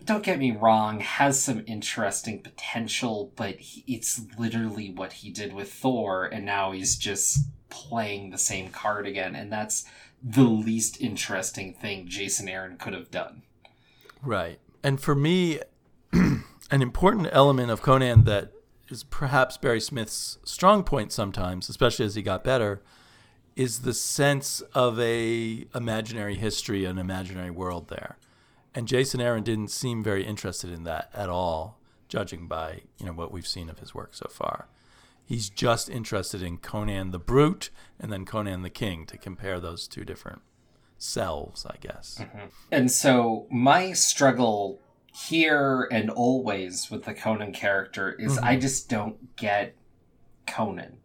don't 0.06 0.22
get 0.22 0.38
me 0.38 0.52
wrong, 0.52 1.00
has 1.00 1.42
some 1.42 1.62
interesting 1.66 2.40
potential, 2.40 3.32
but 3.36 3.56
he, 3.56 3.84
it's 3.86 4.20
literally 4.38 4.90
what 4.90 5.14
he 5.14 5.30
did 5.30 5.52
with 5.52 5.72
Thor, 5.72 6.24
and 6.24 6.46
now 6.46 6.72
he's 6.72 6.96
just 6.96 7.40
playing 7.68 8.30
the 8.30 8.38
same 8.38 8.70
card 8.70 9.06
again, 9.06 9.34
and 9.34 9.52
that's 9.52 9.84
the 10.22 10.44
least 10.44 11.00
interesting 11.00 11.74
thing 11.74 12.06
Jason 12.08 12.48
Aaron 12.48 12.76
could 12.76 12.94
have 12.94 13.10
done. 13.10 13.42
Right. 14.22 14.58
And 14.82 15.00
for 15.00 15.14
me, 15.14 15.60
an 16.12 16.42
important 16.70 17.28
element 17.32 17.70
of 17.70 17.82
Conan 17.82 18.24
that 18.24 18.52
is 18.88 19.04
perhaps 19.04 19.56
Barry 19.56 19.80
Smith's 19.80 20.38
strong 20.44 20.84
point 20.84 21.12
sometimes, 21.12 21.68
especially 21.68 22.06
as 22.06 22.14
he 22.14 22.22
got 22.22 22.44
better, 22.44 22.82
is 23.56 23.80
the 23.80 23.94
sense 23.94 24.60
of 24.74 25.00
a 25.00 25.66
imaginary 25.74 26.36
history, 26.36 26.84
an 26.84 26.98
imaginary 26.98 27.50
world 27.50 27.88
there. 27.88 28.16
And 28.76 28.86
Jason 28.86 29.22
Aaron 29.22 29.42
didn't 29.42 29.70
seem 29.70 30.04
very 30.04 30.26
interested 30.26 30.70
in 30.70 30.84
that 30.84 31.10
at 31.14 31.30
all, 31.30 31.80
judging 32.08 32.46
by 32.46 32.82
you 32.98 33.06
know 33.06 33.12
what 33.12 33.32
we've 33.32 33.46
seen 33.46 33.70
of 33.70 33.78
his 33.78 33.94
work 33.94 34.14
so 34.14 34.28
far. 34.30 34.68
He's 35.24 35.48
just 35.48 35.88
interested 35.88 36.42
in 36.42 36.58
Conan 36.58 37.10
the 37.10 37.18
Brute 37.18 37.70
and 37.98 38.12
then 38.12 38.26
Conan 38.26 38.60
the 38.60 38.70
King 38.70 39.06
to 39.06 39.16
compare 39.16 39.58
those 39.58 39.88
two 39.88 40.04
different 40.04 40.42
selves, 40.98 41.64
I 41.64 41.76
guess. 41.80 42.18
Mm-hmm. 42.20 42.46
And 42.70 42.92
so 42.92 43.46
my 43.50 43.92
struggle 43.92 44.78
here 45.10 45.88
and 45.90 46.10
always 46.10 46.90
with 46.90 47.04
the 47.04 47.14
Conan 47.14 47.52
character 47.52 48.12
is 48.12 48.36
mm-hmm. 48.36 48.44
I 48.44 48.56
just 48.56 48.90
don't 48.90 49.34
get 49.36 49.74
Conan. 50.46 50.98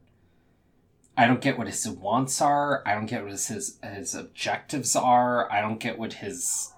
I 1.18 1.26
don't 1.26 1.42
get 1.42 1.58
what 1.58 1.68
his 1.68 1.88
wants 1.88 2.42
are. 2.42 2.84
I 2.86 2.96
don't 2.96 3.06
get 3.06 3.24
what 3.24 3.32
his 3.32 3.78
his 3.82 4.14
objectives 4.14 4.94
are. 4.94 5.50
I 5.50 5.62
don't 5.62 5.80
get 5.80 5.98
what 5.98 6.14
his 6.14 6.71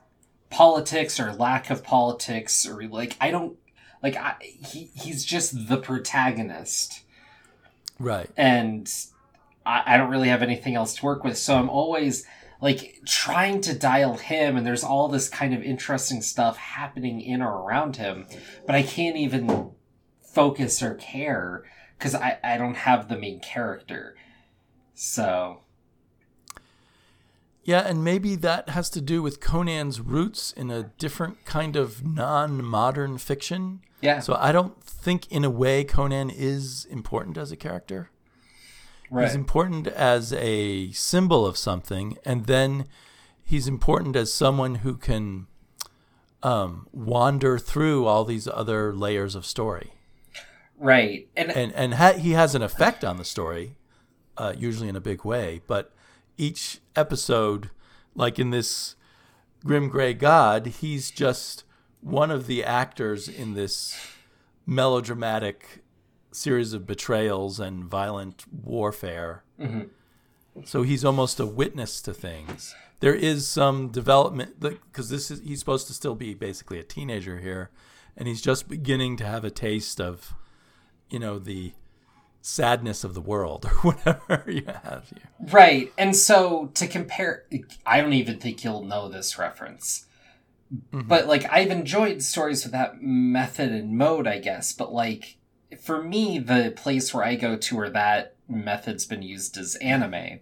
politics 0.53 1.19
or 1.19 1.33
lack 1.33 1.71
of 1.71 1.83
politics 1.83 2.67
or 2.67 2.83
like 2.83 3.17
I 3.19 3.31
don't 3.31 3.57
like 4.03 4.15
I, 4.15 4.35
he 4.39 4.91
he's 4.93 5.25
just 5.25 5.67
the 5.67 5.77
protagonist. 5.77 7.01
Right. 7.99 8.29
And 8.37 8.91
I, 9.65 9.83
I 9.85 9.97
don't 9.97 10.11
really 10.11 10.29
have 10.29 10.43
anything 10.43 10.75
else 10.75 10.93
to 10.95 11.05
work 11.05 11.23
with, 11.23 11.37
so 11.37 11.57
I'm 11.57 11.69
always 11.69 12.25
like 12.61 12.99
trying 13.05 13.61
to 13.61 13.77
dial 13.77 14.15
him 14.17 14.55
and 14.55 14.65
there's 14.65 14.83
all 14.83 15.07
this 15.07 15.27
kind 15.27 15.53
of 15.53 15.63
interesting 15.63 16.21
stuff 16.21 16.57
happening 16.57 17.19
in 17.19 17.41
or 17.41 17.63
around 17.63 17.95
him, 17.95 18.27
but 18.65 18.75
I 18.75 18.83
can't 18.83 19.17
even 19.17 19.71
focus 20.21 20.83
or 20.83 20.93
care 20.93 21.63
because 21.97 22.13
I, 22.13 22.37
I 22.43 22.57
don't 22.57 22.75
have 22.75 23.09
the 23.09 23.17
main 23.17 23.39
character. 23.39 24.15
So 24.93 25.62
yeah, 27.63 27.79
and 27.87 28.03
maybe 28.03 28.35
that 28.35 28.69
has 28.69 28.89
to 28.91 29.01
do 29.01 29.21
with 29.21 29.39
Conan's 29.39 30.01
roots 30.01 30.51
in 30.51 30.69
a 30.69 30.91
different 30.97 31.45
kind 31.45 31.75
of 31.75 32.05
non 32.05 32.63
modern 32.63 33.17
fiction. 33.17 33.81
Yeah. 34.01 34.19
So 34.19 34.35
I 34.37 34.51
don't 34.51 34.83
think, 34.83 35.31
in 35.31 35.45
a 35.45 35.49
way, 35.49 35.85
Conan 35.85 36.29
is 36.29 36.85
important 36.85 37.37
as 37.37 37.53
a 37.53 37.55
character. 37.55 38.09
Right. 39.09 39.25
He's 39.25 39.35
important 39.35 39.87
as 39.87 40.33
a 40.33 40.91
symbol 40.91 41.45
of 41.45 41.55
something, 41.55 42.17
and 42.25 42.47
then 42.47 42.85
he's 43.45 43.67
important 43.67 44.17
as 44.17 44.33
someone 44.33 44.75
who 44.75 44.97
can 44.97 45.47
um, 46.41 46.87
wander 46.91 47.57
through 47.57 48.05
all 48.05 48.25
these 48.25 48.47
other 48.47 48.93
layers 48.93 49.35
of 49.35 49.45
story. 49.45 49.93
Right. 50.77 51.29
And 51.37 51.49
and, 51.49 51.71
and 51.73 51.93
ha- 51.93 52.13
he 52.13 52.31
has 52.31 52.55
an 52.55 52.61
effect 52.61 53.05
on 53.05 53.15
the 53.15 53.23
story, 53.23 53.77
uh, 54.35 54.53
usually 54.57 54.89
in 54.89 54.97
a 54.97 55.01
big 55.01 55.23
way, 55.23 55.61
but 55.65 55.92
each 56.37 56.79
episode, 56.95 57.69
like 58.15 58.39
in 58.39 58.49
this 58.49 58.95
Grim 59.65 59.89
Gray 59.89 60.13
God, 60.13 60.67
he's 60.67 61.11
just 61.11 61.63
one 62.01 62.31
of 62.31 62.47
the 62.47 62.63
actors 62.63 63.27
in 63.27 63.53
this 63.53 63.97
melodramatic 64.65 65.83
series 66.31 66.73
of 66.73 66.85
betrayals 66.85 67.59
and 67.59 67.85
violent 67.85 68.45
warfare. 68.51 69.43
Mm-hmm. 69.59 70.63
So 70.65 70.83
he's 70.83 71.05
almost 71.05 71.39
a 71.39 71.45
witness 71.45 72.01
to 72.01 72.13
things. 72.13 72.75
There 72.99 73.15
is 73.15 73.47
some 73.47 73.89
development 73.89 74.59
because 74.59 75.09
this 75.09 75.31
is 75.31 75.41
he's 75.41 75.59
supposed 75.59 75.87
to 75.87 75.93
still 75.93 76.15
be 76.15 76.33
basically 76.33 76.79
a 76.79 76.83
teenager 76.83 77.39
here, 77.39 77.69
and 78.15 78.27
he's 78.27 78.41
just 78.41 78.69
beginning 78.69 79.17
to 79.17 79.25
have 79.25 79.43
a 79.43 79.49
taste 79.49 79.99
of, 79.99 80.33
you 81.09 81.19
know, 81.19 81.39
the 81.39 81.73
sadness 82.43 83.05
of 83.05 83.13
the 83.13 83.21
world 83.21 83.65
or 83.83 83.93
whatever 83.93 84.43
you 84.51 84.65
have 84.65 85.09
here. 85.09 85.29
Right. 85.51 85.91
And 85.97 86.15
so 86.15 86.69
to 86.75 86.87
compare 86.87 87.45
I 87.85 88.01
don't 88.01 88.13
even 88.13 88.39
think 88.39 88.63
you'll 88.63 88.83
know 88.83 89.09
this 89.09 89.39
reference. 89.39 90.05
Mm-hmm. 90.71 91.07
But 91.07 91.27
like 91.27 91.51
I've 91.51 91.71
enjoyed 91.71 92.21
stories 92.21 92.63
with 92.63 92.73
that 92.73 93.01
method 93.01 93.71
and 93.71 93.97
mode, 93.97 94.27
I 94.27 94.39
guess, 94.39 94.73
but 94.73 94.93
like 94.93 95.37
for 95.81 96.03
me 96.03 96.37
the 96.37 96.73
place 96.75 97.13
where 97.13 97.23
I 97.23 97.35
go 97.35 97.55
to 97.55 97.75
where 97.77 97.89
that 97.89 98.35
method's 98.47 99.05
been 99.05 99.23
used 99.23 99.57
is 99.57 99.75
anime. 99.77 100.41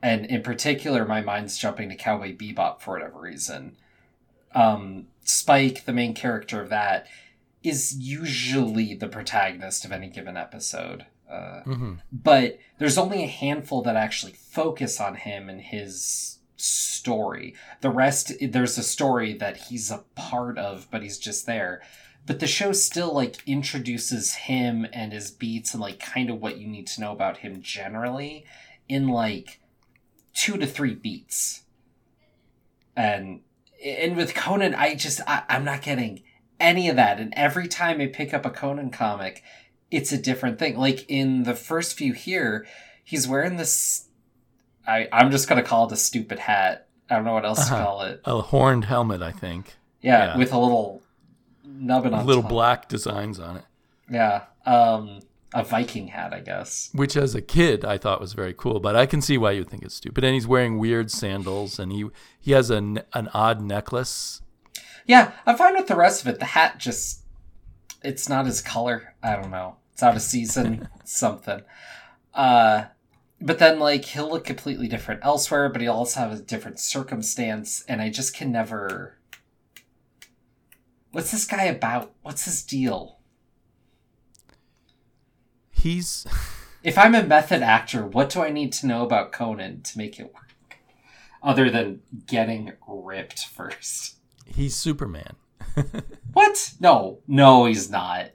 And 0.00 0.24
in 0.26 0.42
particular 0.42 1.04
my 1.04 1.20
mind's 1.20 1.58
jumping 1.58 1.88
to 1.88 1.96
Cowboy 1.96 2.36
Bebop 2.36 2.80
for 2.80 2.94
whatever 2.94 3.20
reason. 3.20 3.76
Um 4.54 5.08
Spike, 5.24 5.84
the 5.84 5.92
main 5.92 6.14
character 6.14 6.60
of 6.60 6.68
that, 6.70 7.06
is 7.62 7.96
usually 7.96 8.94
the 8.94 9.06
protagonist 9.06 9.84
of 9.84 9.92
any 9.92 10.08
given 10.08 10.36
episode. 10.36 11.06
Uh, 11.32 11.62
mm-hmm. 11.64 11.94
But 12.12 12.58
there's 12.78 12.98
only 12.98 13.24
a 13.24 13.28
handful 13.28 13.82
that 13.82 13.96
actually 13.96 14.32
focus 14.32 15.00
on 15.00 15.14
him 15.14 15.48
and 15.48 15.60
his 15.60 16.38
story. 16.56 17.54
The 17.80 17.90
rest, 17.90 18.32
there's 18.40 18.76
a 18.76 18.82
story 18.82 19.32
that 19.34 19.56
he's 19.56 19.90
a 19.90 20.04
part 20.14 20.58
of, 20.58 20.88
but 20.90 21.02
he's 21.02 21.18
just 21.18 21.46
there. 21.46 21.80
But 22.26 22.38
the 22.38 22.46
show 22.46 22.72
still 22.72 23.12
like 23.12 23.42
introduces 23.46 24.34
him 24.34 24.86
and 24.92 25.12
his 25.12 25.30
beats 25.30 25.72
and 25.72 25.80
like 25.80 25.98
kind 25.98 26.30
of 26.30 26.40
what 26.40 26.58
you 26.58 26.68
need 26.68 26.86
to 26.88 27.00
know 27.00 27.12
about 27.12 27.38
him 27.38 27.62
generally 27.62 28.44
in 28.88 29.08
like 29.08 29.60
two 30.34 30.56
to 30.58 30.66
three 30.66 30.94
beats. 30.94 31.62
And 32.94 33.40
and 33.84 34.16
with 34.16 34.34
Conan, 34.34 34.74
I 34.74 34.94
just 34.94 35.20
I, 35.26 35.42
I'm 35.48 35.64
not 35.64 35.82
getting 35.82 36.22
any 36.60 36.88
of 36.88 36.96
that. 36.96 37.18
And 37.18 37.32
every 37.36 37.66
time 37.66 38.00
I 38.00 38.06
pick 38.06 38.32
up 38.32 38.46
a 38.46 38.50
Conan 38.50 38.90
comic, 38.90 39.42
it's 39.92 40.10
a 40.10 40.18
different 40.18 40.58
thing. 40.58 40.76
Like 40.76 41.04
in 41.08 41.44
the 41.44 41.54
first 41.54 41.96
few 41.96 42.14
here, 42.14 42.66
he's 43.04 43.28
wearing 43.28 43.56
this. 43.56 44.08
I 44.86 45.06
I'm 45.12 45.30
just 45.30 45.48
gonna 45.48 45.62
call 45.62 45.86
it 45.86 45.92
a 45.92 45.96
stupid 45.96 46.40
hat. 46.40 46.88
I 47.08 47.16
don't 47.16 47.24
know 47.24 47.34
what 47.34 47.44
else 47.44 47.60
uh-huh. 47.60 47.78
to 47.78 47.84
call 47.84 48.02
it. 48.02 48.20
A 48.24 48.40
horned 48.40 48.86
helmet, 48.86 49.22
I 49.22 49.30
think. 49.30 49.76
Yeah, 50.00 50.32
yeah. 50.32 50.38
with 50.38 50.52
a 50.52 50.58
little 50.58 51.02
nubbin 51.64 52.14
on 52.14 52.26
little 52.26 52.42
top. 52.42 52.50
black 52.50 52.88
designs 52.88 53.38
on 53.38 53.58
it. 53.58 53.64
Yeah, 54.10 54.44
um, 54.66 55.20
a 55.54 55.62
Viking 55.62 56.08
hat, 56.08 56.32
I 56.32 56.40
guess. 56.40 56.90
Which, 56.92 57.16
as 57.16 57.34
a 57.34 57.42
kid, 57.42 57.84
I 57.84 57.98
thought 57.98 58.20
was 58.20 58.32
very 58.32 58.54
cool, 58.54 58.80
but 58.80 58.96
I 58.96 59.06
can 59.06 59.20
see 59.20 59.38
why 59.38 59.52
you 59.52 59.62
think 59.62 59.82
it's 59.82 59.94
stupid. 59.94 60.24
And 60.24 60.34
he's 60.34 60.46
wearing 60.46 60.78
weird 60.78 61.10
sandals, 61.10 61.78
and 61.78 61.92
he 61.92 62.06
he 62.40 62.52
has 62.52 62.70
an 62.70 63.02
an 63.12 63.28
odd 63.34 63.60
necklace. 63.60 64.40
Yeah, 65.06 65.32
I'm 65.44 65.56
fine 65.56 65.74
with 65.74 65.88
the 65.88 65.96
rest 65.96 66.22
of 66.22 66.28
it. 66.28 66.38
The 66.38 66.46
hat 66.46 66.78
just 66.78 67.22
it's 68.02 68.28
not 68.28 68.46
his 68.46 68.62
color. 68.62 69.14
I 69.22 69.36
don't 69.36 69.50
know. 69.50 69.76
It's 69.92 70.02
out 70.02 70.16
of 70.16 70.22
season, 70.22 70.88
something. 71.04 71.62
Uh, 72.34 72.84
but 73.40 73.58
then 73.58 73.78
like 73.78 74.04
he'll 74.04 74.30
look 74.30 74.44
completely 74.44 74.88
different 74.88 75.20
elsewhere, 75.24 75.68
but 75.68 75.82
he'll 75.82 75.92
also 75.92 76.20
have 76.20 76.32
a 76.32 76.42
different 76.42 76.78
circumstance, 76.78 77.84
and 77.88 78.00
I 78.00 78.08
just 78.08 78.34
can 78.34 78.52
never. 78.52 79.18
What's 81.10 81.30
this 81.30 81.46
guy 81.46 81.64
about? 81.64 82.12
What's 82.22 82.44
his 82.44 82.62
deal? 82.62 83.18
He's. 85.70 86.26
if 86.82 86.96
I'm 86.96 87.14
a 87.14 87.22
method 87.22 87.62
actor, 87.62 88.06
what 88.06 88.30
do 88.30 88.42
I 88.42 88.50
need 88.50 88.72
to 88.74 88.86
know 88.86 89.04
about 89.04 89.32
Conan 89.32 89.82
to 89.82 89.98
make 89.98 90.18
it 90.18 90.32
work? 90.32 90.78
Other 91.42 91.68
than 91.68 92.02
getting 92.26 92.72
ripped 92.86 93.46
first. 93.46 94.16
He's 94.46 94.76
Superman. 94.76 95.34
what? 96.32 96.74
No, 96.78 97.18
no, 97.26 97.64
he's 97.64 97.90
not. 97.90 98.30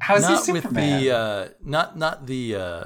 How's 0.00 0.22
not 0.22 0.38
he 0.38 0.52
Superman? 0.52 0.92
With 0.92 1.02
the, 1.02 1.10
uh, 1.10 1.48
not 1.62 1.96
not 1.96 2.26
the 2.26 2.54
uh, 2.54 2.84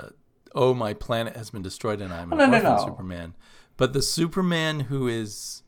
oh 0.55 0.75
my 0.75 0.95
planet 0.95 1.37
has 1.37 1.51
been 1.51 1.63
destroyed 1.63 2.01
and 2.01 2.13
I'm 2.13 2.33
oh, 2.33 2.37
no, 2.37 2.47
no, 2.47 2.61
no. 2.61 2.85
Superman, 2.85 3.35
but 3.77 3.93
the 3.93 4.03
Superman 4.03 4.81
who 4.81 5.09
is 5.09 5.63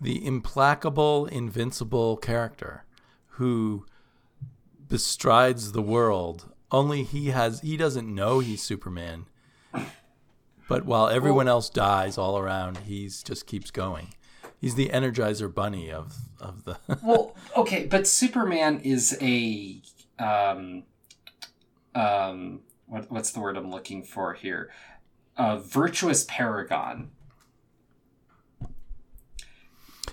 the 0.00 0.24
implacable, 0.24 1.26
invincible 1.26 2.16
character 2.16 2.84
who 3.28 3.86
bestrides 4.88 5.72
the 5.72 5.82
world. 5.82 6.52
Only 6.70 7.02
he 7.02 7.28
has 7.28 7.60
he 7.60 7.76
doesn't 7.76 8.12
know 8.12 8.40
he's 8.40 8.62
Superman. 8.62 9.26
But 10.66 10.86
while 10.86 11.08
everyone 11.08 11.46
else 11.46 11.68
dies 11.68 12.16
all 12.16 12.38
around, 12.38 12.78
he's 12.78 13.22
just 13.22 13.46
keeps 13.46 13.70
going. 13.70 14.14
He's 14.58 14.76
the 14.76 14.88
Energizer 14.88 15.52
Bunny 15.52 15.90
of 15.90 16.14
of 16.40 16.64
the. 16.64 16.78
well, 17.02 17.34
okay, 17.56 17.86
but 17.86 18.06
Superman 18.06 18.80
is 18.80 19.16
a 19.20 19.82
um, 20.18 20.84
um, 21.94 22.60
what, 22.86 23.10
what's 23.10 23.30
the 23.32 23.40
word 23.40 23.56
I'm 23.56 23.70
looking 23.70 24.02
for 24.02 24.34
here? 24.34 24.70
A 25.36 25.58
virtuous 25.58 26.24
paragon. 26.28 27.10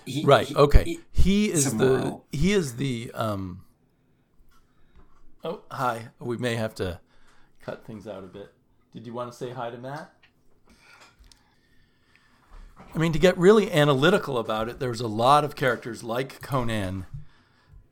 He, 0.06 0.24
right. 0.24 0.48
He, 0.48 0.56
okay. 0.56 0.84
He, 0.84 1.00
he 1.12 1.52
is 1.52 1.78
the 1.78 2.20
he 2.32 2.54
is 2.54 2.78
the 2.78 3.12
um. 3.14 3.64
Oh 5.44 5.62
hi, 5.70 6.10
we 6.20 6.38
may 6.38 6.56
have 6.56 6.74
to 6.76 7.00
cut 7.62 7.86
things 7.86 8.08
out 8.08 8.24
a 8.24 8.28
bit. 8.28 8.52
Did 8.94 9.06
you 9.06 9.14
want 9.14 9.32
to 9.32 9.38
say 9.38 9.52
hi 9.52 9.70
to 9.70 9.78
Matt? 9.78 10.12
I 12.94 12.98
mean, 12.98 13.14
to 13.14 13.20
get 13.20 13.38
really 13.38 13.72
analytical 13.72 14.38
about 14.38 14.68
it, 14.68 14.80
there's 14.80 15.00
a 15.00 15.08
lot 15.08 15.44
of 15.44 15.56
characters 15.56 16.04
like 16.04 16.42
Conan 16.42 17.06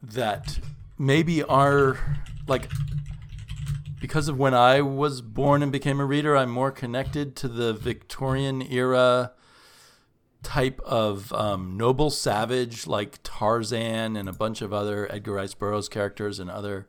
that 0.01 0.59
maybe 0.99 1.41
are 1.41 1.97
like 2.47 2.69
because 3.99 4.27
of 4.27 4.37
when 4.37 4.53
I 4.53 4.81
was 4.81 5.21
born 5.21 5.63
and 5.63 5.71
became 5.71 5.99
a 5.99 6.05
reader, 6.05 6.37
I'm 6.37 6.51
more 6.51 6.71
connected 6.71 7.35
to 7.37 7.47
the 7.47 7.73
Victorian 7.73 8.61
era 8.61 9.33
type 10.41 10.79
of 10.81 11.33
um, 11.33 11.75
noble 11.75 12.09
savage 12.09 12.87
like 12.87 13.19
Tarzan 13.23 14.15
and 14.15 14.29
a 14.29 14.33
bunch 14.33 14.61
of 14.61 14.71
other 14.71 15.11
Edgar 15.11 15.33
Rice 15.33 15.53
Burroughs 15.53 15.89
characters 15.89 16.39
and 16.39 16.49
other 16.49 16.87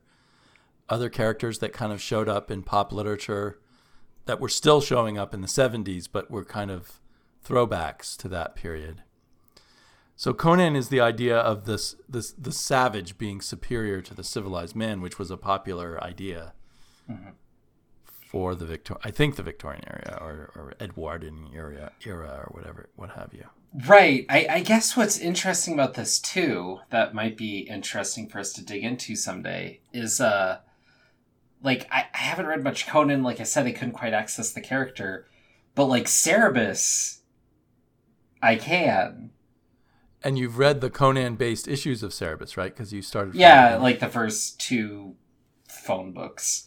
other 0.89 1.09
characters 1.09 1.61
that 1.61 1.73
kind 1.73 1.93
of 1.93 2.01
showed 2.01 2.29
up 2.29 2.51
in 2.51 2.63
pop 2.63 2.93
literature 2.93 3.61
that 4.27 4.41
were 4.41 4.49
still 4.49 4.81
showing 4.81 5.17
up 5.17 5.33
in 5.33 5.41
the 5.41 5.47
70s 5.47 6.09
but 6.11 6.31
were 6.31 6.45
kind 6.45 6.71
of 6.71 7.01
throwbacks 7.45 8.17
to 8.17 8.29
that 8.29 8.57
period. 8.57 9.03
So 10.21 10.35
Conan 10.35 10.77
is 10.77 10.91
the 10.91 11.01
idea 11.01 11.39
of 11.39 11.65
this 11.65 11.97
this 12.07 12.33
the 12.33 12.53
savage 12.53 13.17
being 13.17 13.41
superior 13.41 14.03
to 14.03 14.13
the 14.13 14.23
civilized 14.23 14.77
man, 14.77 15.01
which 15.01 15.19
was 15.19 15.31
a 15.31 15.39
popular 15.39 15.99
idea 16.05 16.53
for 18.05 18.55
the 18.55 18.67
Victor 18.67 18.97
I 19.03 19.13
think 19.13 19.37
the 19.37 19.43
Victorian 19.43 19.83
era 19.87 20.19
or, 20.21 20.51
or 20.55 20.75
Edwardian 20.79 21.49
era 21.55 21.93
era 22.05 22.45
or 22.45 22.53
whatever 22.55 22.91
what 22.97 23.13
have 23.13 23.33
you. 23.33 23.47
Right. 23.87 24.27
I, 24.29 24.47
I 24.51 24.61
guess 24.61 24.95
what's 24.95 25.17
interesting 25.17 25.73
about 25.73 25.95
this 25.95 26.19
too, 26.19 26.81
that 26.91 27.15
might 27.15 27.39
be 27.39 27.61
interesting 27.61 28.29
for 28.29 28.41
us 28.41 28.53
to 28.53 28.63
dig 28.63 28.85
into 28.85 29.17
someday, 29.17 29.81
is 29.95 30.21
uh 30.21 30.59
like 31.63 31.89
I, 31.91 32.09
I 32.13 32.19
haven't 32.19 32.45
read 32.45 32.63
much 32.63 32.87
Conan, 32.87 33.23
like 33.23 33.41
I 33.41 33.45
said, 33.45 33.67
I 33.67 33.73
couldn't 33.73 33.95
quite 33.95 34.13
access 34.13 34.53
the 34.53 34.61
character. 34.61 35.27
But 35.75 35.87
like 35.87 36.05
Cerebus 36.05 37.21
I 38.43 38.57
can. 38.57 39.31
And 40.23 40.39
you've 40.39 40.59
read 40.59 40.81
the 40.81 40.91
Conan 40.91 41.37
based 41.37 41.67
issues 41.67 42.03
of 42.03 42.11
Cerebus, 42.13 42.57
right? 42.57 42.73
Because 42.75 42.93
you 42.93 43.01
started 43.03 43.35
Yeah, 43.35 43.77
like 43.81 44.01
the 44.01 44.09
first 44.09 44.61
two 44.61 45.17
phone 45.69 46.13
books. 46.13 46.67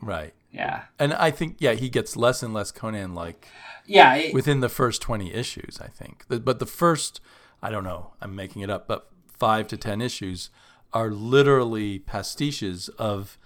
right. 0.00 0.34
Yeah. 0.50 0.84
And 0.98 1.14
I 1.14 1.30
think 1.30 1.56
yeah, 1.60 1.74
he 1.74 1.88
gets 1.88 2.16
less 2.16 2.42
and 2.42 2.52
less 2.52 2.72
Conan 2.72 3.14
like 3.14 3.46
Yeah, 3.86 4.14
it, 4.14 4.34
within 4.34 4.60
the 4.60 4.68
first 4.68 5.00
20 5.02 5.32
issues, 5.32 5.78
I 5.80 5.86
think. 5.86 6.24
But 6.28 6.58
the 6.58 6.66
first, 6.66 7.20
I 7.62 7.70
don't 7.70 7.84
know, 7.84 8.14
I'm 8.20 8.34
making 8.34 8.62
it 8.62 8.70
up, 8.70 8.88
but 8.88 9.08
5 9.38 9.68
to 9.68 9.76
10 9.76 10.00
issues 10.00 10.50
are 10.92 11.10
literally 11.10 12.00
pastiches 12.00 12.88
of 12.98 13.38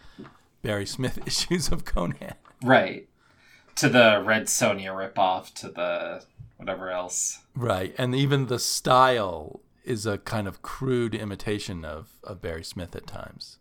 Barry 0.63 0.87
Smith 0.87 1.19
issues 1.27 1.69
of 1.71 1.85
Conan. 1.85 2.33
right. 2.63 3.07
To 3.77 3.89
the 3.89 4.23
Red 4.25 4.45
Sonja 4.47 4.87
ripoff, 4.95 5.53
to 5.55 5.69
the 5.69 6.25
whatever 6.57 6.91
else. 6.91 7.41
Right. 7.57 7.95
And 7.99 8.15
even 8.15 8.47
the 8.47 8.59
style 8.59 9.61
is 9.85 10.07
a 10.07 10.19
kind 10.19 10.47
of 10.49 10.63
crude 10.63 11.15
imitation 11.15 11.85
of, 11.85 12.09
of 12.23 12.41
Barry 12.41 12.65
Smith 12.65 12.95
at 12.97 13.07
times. 13.07 13.59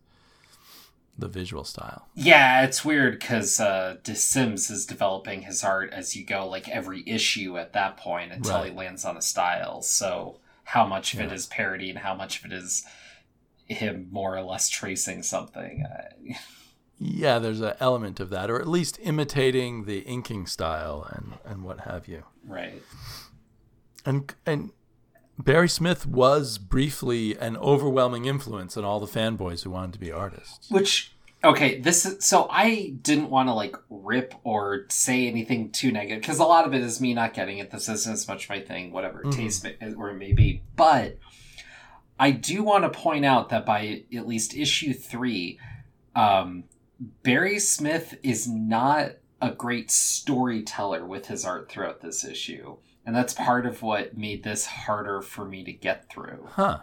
The 1.17 1.27
visual 1.27 1.63
style. 1.63 2.07
Yeah, 2.15 2.63
it's 2.63 2.83
weird 2.83 3.19
because 3.19 3.59
uh, 3.59 3.97
Dave 4.03 4.17
Sim 4.17 4.53
is 4.53 4.85
developing 4.87 5.43
his 5.43 5.63
art 5.63 5.91
as 5.93 6.15
you 6.15 6.25
go, 6.25 6.47
like 6.47 6.67
every 6.69 7.03
issue 7.05 7.57
at 7.57 7.73
that 7.73 7.97
point 7.97 8.31
until 8.31 8.55
Right. 8.55 8.71
he 8.71 8.75
lands 8.77 9.05
on 9.05 9.15
a 9.17 9.21
style. 9.21 9.81
So, 9.83 10.39
how 10.63 10.87
much 10.87 11.13
of 11.13 11.19
it 11.19 11.27
Yeah. 11.29 11.33
is 11.35 11.45
parody 11.45 11.89
and 11.91 11.99
how 11.99 12.15
much 12.15 12.39
of 12.39 12.45
it 12.45 12.53
is 12.53 12.83
him 13.67 14.07
more 14.11 14.35
or 14.35 14.41
less 14.41 14.69
tracing 14.69 15.21
something? 15.21 15.85
Yeah, 16.99 17.39
there's 17.39 17.59
an 17.61 17.73
element 17.79 18.19
of 18.19 18.29
that, 18.29 18.49
or 18.49 18.59
at 18.61 18.67
least 18.67 18.99
imitating 19.01 19.85
the 19.85 19.99
inking 19.99 20.45
style 20.47 21.07
and, 21.11 21.33
and 21.43 21.63
what 21.63 21.81
have 21.81 22.07
you. 22.07 22.23
right. 22.45 22.81
And 24.05 24.33
and 24.45 24.71
Barry 25.39 25.69
Smith 25.69 26.05
was 26.05 26.57
briefly 26.57 27.35
an 27.37 27.55
overwhelming 27.57 28.25
influence 28.25 28.75
on 28.77 28.83
all 28.83 28.99
the 28.99 29.07
fanboys 29.07 29.63
who 29.63 29.69
wanted 29.71 29.93
to 29.93 29.99
be 29.99 30.11
artists. 30.11 30.69
Which, 30.69 31.13
okay, 31.43 31.79
this 31.79 32.05
is 32.05 32.25
so 32.25 32.47
I 32.51 32.95
didn't 33.01 33.29
want 33.29 33.47
to 33.49 33.53
like 33.53 33.75
rip 33.89 34.35
or 34.43 34.85
say 34.89 35.27
anything 35.27 35.71
too 35.71 35.91
negative 35.91 36.21
because 36.21 36.39
a 36.39 36.43
lot 36.43 36.65
of 36.67 36.73
it 36.73 36.81
is 36.81 36.99
me 36.99 37.13
not 37.13 37.33
getting 37.33 37.59
it. 37.59 37.71
This 37.71 37.87
isn't 37.89 38.11
as 38.13 38.27
much 38.27 38.49
my 38.49 38.59
thing, 38.59 38.91
whatever 38.91 39.23
Mhm. 39.23 39.33
taste 39.33 39.65
or 39.97 40.09
it 40.09 40.15
may 40.17 40.33
be. 40.33 40.61
But 40.75 41.17
I 42.19 42.31
do 42.31 42.61
want 42.61 42.83
to 42.83 42.89
point 42.89 43.23
out 43.25 43.49
that 43.49 43.65
by 43.65 44.03
at 44.15 44.27
least 44.27 44.53
issue 44.53 44.93
three, 44.93 45.59
um, 46.15 46.65
Barry 47.23 47.59
Smith 47.59 48.15
is 48.23 48.47
not 48.47 49.13
a 49.41 49.51
great 49.51 49.91
storyteller 49.91 51.05
with 51.05 51.27
his 51.27 51.45
art 51.45 51.69
throughout 51.69 52.01
this 52.01 52.23
issue. 52.23 52.77
And 53.05 53.13
that's 53.15 53.33
part 53.33 53.65
of 53.65 53.81
what 53.81 54.17
made 54.17 54.43
this 54.43 54.65
harder 54.65 55.21
for 55.21 55.43
me 55.43 55.63
to 55.65 55.73
get 55.73 56.09
through. 56.09 56.47
Huh. 56.51 56.79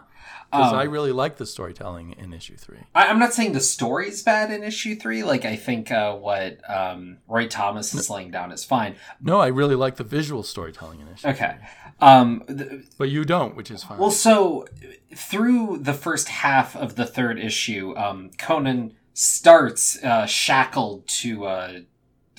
Because 0.51 0.73
Um, 0.73 0.77
I 0.77 0.83
really 0.83 1.11
like 1.11 1.37
the 1.37 1.47
storytelling 1.47 2.11
in 2.11 2.31
issue 2.33 2.55
three. 2.55 2.77
I, 2.93 3.07
I'm 3.07 3.17
not 3.17 3.33
saying 3.33 3.53
the 3.53 3.59
story's 3.59 4.21
bad 4.21 4.51
in 4.51 4.63
issue 4.63 4.95
three. 4.95 5.23
Like 5.23 5.45
I 5.45 5.55
think 5.55 5.89
uh, 5.91 6.13
what 6.15 6.59
um, 6.69 7.17
Roy 7.27 7.47
Thomas 7.47 7.95
is 7.95 8.09
laying 8.11 8.29
down 8.29 8.51
is 8.51 8.63
fine. 8.63 8.95
No, 9.19 9.39
I 9.39 9.47
really 9.47 9.73
like 9.75 9.95
the 9.95 10.03
visual 10.03 10.43
storytelling 10.43 10.99
in 10.99 11.07
issue. 11.07 11.29
Okay. 11.29 11.55
Um, 11.99 12.43
th- 12.47 12.83
But 12.99 13.09
you 13.09 13.25
don't, 13.25 13.55
which 13.55 13.71
is 13.71 13.83
fine. 13.83 13.97
well, 13.97 14.11
so 14.11 14.67
through 15.15 15.79
the 15.79 15.93
first 15.93 16.27
half 16.27 16.75
of 16.75 16.95
the 16.95 17.05
third 17.05 17.39
issue, 17.39 17.95
um, 17.97 18.29
Conan 18.37 18.93
starts 19.13 20.01
uh, 20.03 20.25
shackled 20.25 21.07
to 21.07 21.45
uh, 21.45 21.79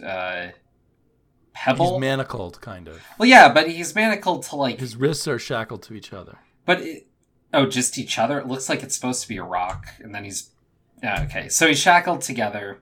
uh, 0.04 0.48
Pebble. 1.54 1.92
He's 1.92 2.00
manacled, 2.00 2.60
kind 2.60 2.88
of. 2.88 3.00
well, 3.18 3.28
yeah, 3.28 3.52
but 3.52 3.68
he's 3.70 3.94
manacled 3.94 4.42
to 4.44 4.56
like, 4.56 4.80
His 4.80 4.96
wrists 4.96 5.28
are 5.28 5.38
shackled 5.38 5.82
to 5.84 5.94
each 5.94 6.12
other. 6.12 6.38
but 6.64 6.80
it, 6.80 7.06
oh, 7.52 7.66
just 7.66 7.98
each 7.98 8.18
other. 8.18 8.38
It 8.38 8.46
looks 8.46 8.68
like 8.68 8.82
it's 8.82 8.94
supposed 8.94 9.22
to 9.22 9.28
be 9.28 9.36
a 9.36 9.44
rock, 9.44 9.86
and 10.00 10.14
then 10.14 10.24
he's 10.24 10.50
yeah, 11.02 11.22
okay. 11.24 11.48
So 11.48 11.66
he's 11.68 11.78
shackled 11.80 12.20
together. 12.22 12.80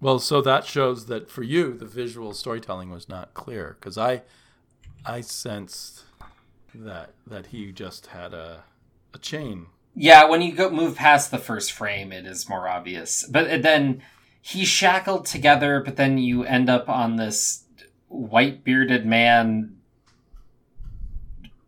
Well, 0.00 0.18
so 0.18 0.42
that 0.42 0.66
shows 0.66 1.06
that 1.06 1.30
for 1.30 1.42
you, 1.42 1.72
the 1.72 1.86
visual 1.86 2.34
storytelling 2.34 2.90
was 2.90 3.08
not 3.08 3.32
clear 3.32 3.76
because 3.80 3.96
I, 3.96 4.22
I 5.06 5.22
sensed 5.22 6.04
that 6.74 7.14
that 7.26 7.46
he 7.46 7.72
just 7.72 8.08
had 8.08 8.34
a, 8.34 8.64
a 9.14 9.18
chain. 9.18 9.66
Yeah, 9.98 10.26
when 10.26 10.42
you 10.42 10.52
go 10.52 10.70
move 10.70 10.96
past 10.96 11.30
the 11.30 11.38
first 11.38 11.72
frame, 11.72 12.12
it 12.12 12.26
is 12.26 12.48
more 12.50 12.68
obvious. 12.68 13.24
But 13.28 13.62
then 13.62 14.02
he's 14.42 14.68
shackled 14.68 15.24
together, 15.24 15.82
but 15.82 15.96
then 15.96 16.18
you 16.18 16.44
end 16.44 16.68
up 16.68 16.88
on 16.88 17.16
this 17.16 17.64
white 18.08 18.62
bearded 18.62 19.06
man 19.06 19.76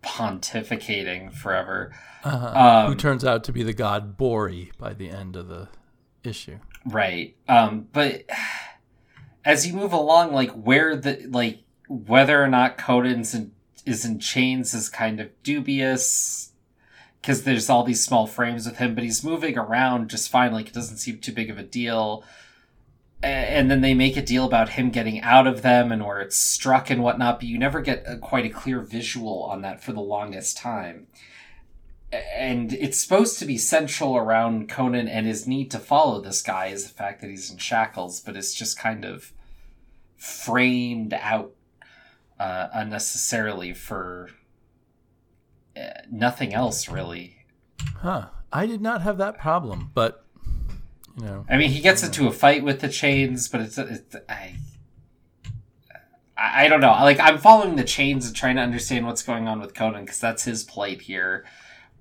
pontificating 0.03 1.33
forever. 1.33 1.93
Uh-huh. 2.23 2.87
Who 2.87 2.93
Um, 2.93 2.97
turns 2.99 3.25
out 3.25 3.45
to 3.45 3.53
be 3.53 3.62
the 3.62 3.73
god 3.73 4.17
Borri 4.19 4.71
by 4.79 4.93
the 4.93 5.11
end 5.11 5.35
of 5.35 5.49
the 5.49 5.69
issue. 6.23 6.59
Right. 6.85 7.37
Um, 7.49 7.88
but 7.93 8.25
as 9.45 9.67
you 9.67 9.73
move 9.73 9.93
along, 9.93 10.33
like 10.33 10.51
where 10.51 10.97
the 10.97 11.27
like 11.31 11.61
whether 11.88 12.43
or 12.43 12.49
not 12.49 12.77
Conan's 12.77 13.35
in, 13.35 13.53
is 13.87 14.05
in 14.05 14.19
chains 14.21 14.75
is 14.75 14.88
kind 14.88 15.21
of 15.21 15.31
dubious 15.43 16.48
because 17.21 17.45
there's 17.45 17.69
all 17.69 17.85
these 17.85 18.05
small 18.05 18.27
frames 18.27 18.67
with 18.67 18.79
him, 18.79 18.95
but 18.95 19.05
he's 19.05 19.25
moving 19.25 19.59
around 19.59 20.11
just 20.11 20.31
fine. 20.31 20.53
Like 20.53 20.69
it 20.69 20.75
doesn't 20.75 20.99
seem 20.99 21.19
too 21.19 21.33
big 21.33 21.51
of 21.51 21.59
a 21.59 21.63
deal. 21.63 22.25
And 23.21 23.69
then 23.69 23.81
they 23.81 23.95
make 23.95 24.17
a 24.17 24.23
deal 24.23 24.45
about 24.45 24.71
him 24.71 24.91
getting 24.91 25.21
out 25.23 25.49
of 25.49 25.63
them 25.63 25.91
and 25.91 26.07
where 26.07 26.21
it's 26.21 26.37
struck 26.37 26.89
and 26.89 27.03
whatnot, 27.03 27.41
but 27.41 27.49
you 27.49 27.59
never 27.59 27.81
get 27.81 28.05
a, 28.07 28.17
quite 28.17 28.47
a 28.47 28.49
clear 28.49 28.81
visual 28.81 29.43
on 29.43 29.63
that 29.63 29.83
for 29.83 29.93
the 29.93 30.01
longest 30.01 30.57
time 30.57 31.09
and 32.13 32.73
it's 32.73 32.99
supposed 32.99 33.39
to 33.39 33.45
be 33.45 33.59
central 33.59 34.17
around 34.17 34.69
Conan 34.69 35.09
and 35.09 35.27
his 35.27 35.47
need 35.47 35.71
to 35.73 35.79
follow 35.79 36.21
this 36.21 36.41
guy 36.41 36.67
is 36.67 36.85
the 36.85 36.95
fact 36.95 37.21
that 37.21 37.29
he's 37.29 37.51
in 37.51 37.59
shackles, 37.59 38.21
but 38.21 38.37
it's 38.37 38.55
just 38.55 38.79
kind 38.79 39.05
of 39.05 39.33
framed 40.17 41.13
out 41.13 41.53
uh, 42.41 42.69
unnecessarily 42.73 43.75
for 43.75 44.31
nothing 46.11 46.55
else, 46.55 46.88
really. 46.88 47.45
Huh. 47.97 48.27
I 48.53 48.67
did 48.67 48.81
not 48.81 49.03
have 49.03 49.19
that 49.19 49.38
problem, 49.38 49.91
but 49.95 50.25
you 51.19 51.25
know, 51.25 51.45
I 51.49 51.57
mean, 51.57 51.71
he 51.71 51.81
gets 51.81 52.03
into 52.03 52.29
a 52.29 52.33
fight 52.33 52.62
with 52.62 52.81
the 52.81 52.88
chains, 52.88 53.49
but 53.49 53.61
it's, 53.61 53.79
it's 53.79 54.17
I. 54.29 54.55
I 56.37 56.64
I 56.64 56.69
don't 56.69 56.81
know. 56.81 56.93
Like 56.93 57.19
I'm 57.19 57.38
following 57.38 57.77
the 57.77 57.85
chains 57.85 58.27
and 58.27 58.35
trying 58.35 58.57
to 58.57 58.62
understand 58.62 59.07
what's 59.07 59.23
going 59.23 59.49
on 59.49 59.61
with 59.61 59.75
Conan 59.75 60.05
because 60.05 60.21
that's 60.21 60.45
his 60.45 60.62
plight 60.62 61.03
here, 61.03 61.45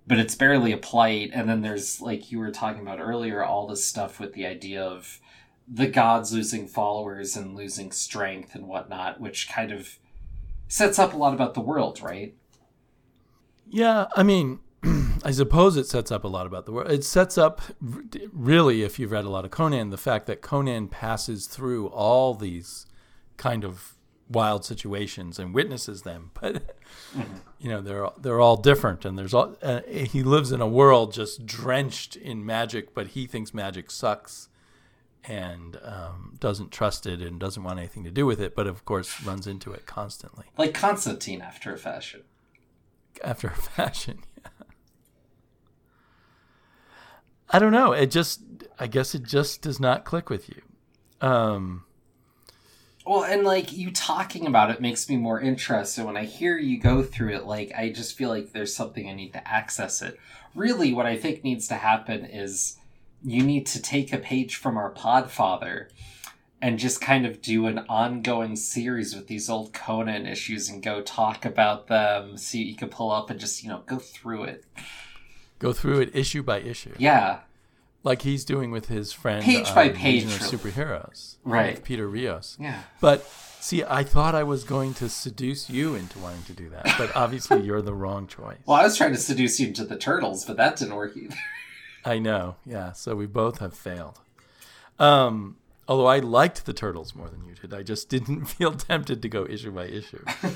but 0.05 0.19
it's 0.19 0.35
barely 0.35 0.71
a 0.71 0.77
plight. 0.77 1.31
And 1.33 1.49
then 1.49 1.61
there's 1.61 1.99
like 1.99 2.31
you 2.31 2.39
were 2.39 2.51
talking 2.51 2.81
about 2.81 2.99
earlier, 2.99 3.43
all 3.43 3.67
this 3.67 3.83
stuff 3.83 4.19
with 4.19 4.33
the 4.33 4.45
idea 4.45 4.83
of 4.83 5.19
the 5.67 5.87
gods 5.87 6.31
losing 6.31 6.67
followers 6.67 7.35
and 7.35 7.55
losing 7.55 7.91
strength 7.91 8.55
and 8.55 8.67
whatnot, 8.67 9.19
which 9.19 9.49
kind 9.49 9.71
of 9.71 9.97
sets 10.67 10.99
up 10.99 11.13
a 11.13 11.17
lot 11.17 11.33
about 11.33 11.55
the 11.55 11.61
world, 11.61 12.01
right? 12.01 12.35
Yeah. 13.69 14.07
I 14.15 14.23
mean, 14.23 14.59
I 15.23 15.31
suppose 15.31 15.77
it 15.77 15.87
sets 15.87 16.11
up 16.11 16.23
a 16.23 16.27
lot 16.27 16.45
about 16.45 16.65
the 16.65 16.71
world. 16.71 16.91
It 16.91 17.03
sets 17.03 17.37
up, 17.37 17.61
really, 17.81 18.83
if 18.83 18.99
you've 18.99 19.11
read 19.11 19.25
a 19.25 19.29
lot 19.29 19.45
of 19.45 19.51
Conan, 19.51 19.89
the 19.89 19.97
fact 19.97 20.27
that 20.27 20.41
Conan 20.41 20.87
passes 20.87 21.47
through 21.47 21.87
all 21.87 22.33
these 22.33 22.85
kind 23.37 23.63
of 23.63 23.95
wild 24.29 24.65
situations 24.65 25.39
and 25.39 25.53
witnesses 25.53 26.01
them. 26.01 26.31
But 26.39 26.55
mm-hmm. 27.15 27.37
you 27.59 27.69
know, 27.69 27.81
they're 27.81 28.09
they're 28.19 28.39
all 28.39 28.57
different, 28.57 29.05
and 29.05 29.17
there's 29.17 29.33
all. 29.33 29.55
Uh, 29.61 29.81
he 29.87 30.23
lives 30.23 30.51
in 30.51 30.61
a 30.61 30.67
world 30.67 31.13
just 31.13 31.45
drenched 31.45 32.15
in 32.15 32.45
magic, 32.45 32.93
but 32.93 33.07
he 33.07 33.25
thinks 33.25 33.53
magic 33.53 33.89
sucks, 33.89 34.49
and 35.23 35.79
um, 35.83 36.35
doesn't 36.39 36.71
trust 36.71 37.05
it 37.05 37.21
and 37.21 37.39
doesn't 37.39 37.63
want 37.63 37.79
anything 37.79 38.03
to 38.03 38.11
do 38.11 38.25
with 38.25 38.41
it. 38.41 38.55
But 38.55 38.67
of 38.67 38.85
course, 38.85 39.23
runs 39.23 39.47
into 39.47 39.71
it 39.71 39.85
constantly, 39.85 40.45
like 40.57 40.73
Constantine 40.73 41.41
after 41.41 41.73
a 41.73 41.77
fashion. 41.77 42.23
After 43.23 43.47
a 43.47 43.55
fashion, 43.55 44.19
yeah. 44.41 44.49
I 47.49 47.59
don't 47.59 47.71
know. 47.71 47.93
It 47.93 48.11
just, 48.11 48.41
I 48.79 48.87
guess, 48.87 49.15
it 49.15 49.23
just 49.23 49.61
does 49.61 49.79
not 49.79 50.05
click 50.05 50.29
with 50.29 50.49
you. 50.49 50.61
Um, 51.21 51.85
well, 53.07 53.23
and 53.23 53.45
like 53.45 53.71
you 53.71 53.89
talking 53.91 54.47
about 54.47 54.69
it 54.69 54.81
makes 54.81 55.07
me 55.07 55.15
more 55.15 55.39
interested. 55.39 56.03
When 56.05 56.17
I 56.17 56.25
hear 56.25 56.57
you 56.57 56.77
go 56.77 57.01
through 57.01 57.35
it, 57.35 57.45
like 57.45 57.71
I 57.75 57.89
just 57.89 58.17
feel 58.17 58.27
like 58.29 58.51
there's 58.51 58.75
something 58.75 59.09
I 59.09 59.13
need 59.13 59.31
to 59.33 59.47
access 59.47 60.01
it. 60.01 60.19
Really, 60.53 60.93
what 60.93 61.05
I 61.05 61.15
think 61.15 61.43
needs 61.43 61.69
to 61.69 61.75
happen 61.75 62.25
is 62.25 62.77
you 63.23 63.43
need 63.43 63.65
to 63.67 63.81
take 63.81 64.11
a 64.11 64.17
page 64.17 64.57
from 64.57 64.75
our 64.75 64.93
Podfather 64.93 65.87
and 66.61 66.79
just 66.79 67.01
kind 67.01 67.25
of 67.25 67.41
do 67.41 67.67
an 67.67 67.79
ongoing 67.87 68.55
series 68.55 69.15
with 69.15 69.27
these 69.27 69.49
old 69.49 69.73
Conan 69.73 70.25
issues 70.25 70.69
and 70.69 70.81
go 70.81 71.01
talk 71.01 71.45
about 71.45 71.87
them. 71.87 72.37
See 72.37 72.59
what 72.59 72.67
you 72.67 72.75
can 72.75 72.89
pull 72.89 73.11
up 73.11 73.29
and 73.29 73.39
just 73.39 73.63
you 73.63 73.69
know 73.69 73.83
go 73.85 73.97
through 73.97 74.43
it. 74.43 74.65
Go 75.59 75.73
through 75.73 76.01
it 76.01 76.15
issue 76.15 76.43
by 76.43 76.59
issue. 76.59 76.93
Yeah, 76.97 77.39
like 78.07 78.21
he's 78.21 78.45
doing 78.45 78.71
with 78.71 78.87
his 78.87 79.11
friend 79.11 79.43
page 79.43 79.73
by 79.75 79.89
um, 79.89 79.93
page 79.93 80.23
of 80.23 80.31
superheroes, 80.31 81.35
right? 81.43 81.83
Peter 81.83 82.07
Rios. 82.07 82.57
Yeah. 82.59 82.81
But 83.01 83.25
see, 83.59 83.83
I 83.83 84.03
thought 84.03 84.33
I 84.33 84.43
was 84.43 84.63
going 84.63 84.93
to 84.95 85.09
seduce 85.09 85.69
you 85.69 85.95
into 85.95 86.17
wanting 86.19 86.43
to 86.43 86.53
do 86.53 86.69
that, 86.69 86.95
but 86.97 87.11
obviously 87.15 87.61
you're 87.61 87.81
the 87.81 87.93
wrong 87.93 88.27
choice. 88.27 88.59
Well, 88.65 88.77
I 88.77 88.83
was 88.83 88.97
trying 88.97 89.11
to 89.11 89.19
seduce 89.19 89.59
you 89.59 89.67
into 89.67 89.83
the 89.83 89.97
turtles, 89.97 90.45
but 90.45 90.57
that 90.57 90.77
didn't 90.77 90.95
work 90.95 91.17
either. 91.17 91.35
I 92.05 92.19
know. 92.19 92.55
Yeah. 92.65 92.93
So 92.93 93.15
we 93.15 93.25
both 93.25 93.59
have 93.59 93.73
failed. 93.73 94.19
Um, 94.99 95.57
although 95.87 96.07
I 96.07 96.19
liked 96.19 96.65
the 96.65 96.73
turtles 96.73 97.15
more 97.15 97.29
than 97.29 97.45
you 97.45 97.55
did, 97.55 97.73
I 97.73 97.83
just 97.83 98.09
didn't 98.09 98.45
feel 98.57 98.73
tempted 98.73 99.21
to 99.21 99.29
go 99.29 99.45
issue 99.45 99.71
by 99.71 99.85
issue. 99.85 100.23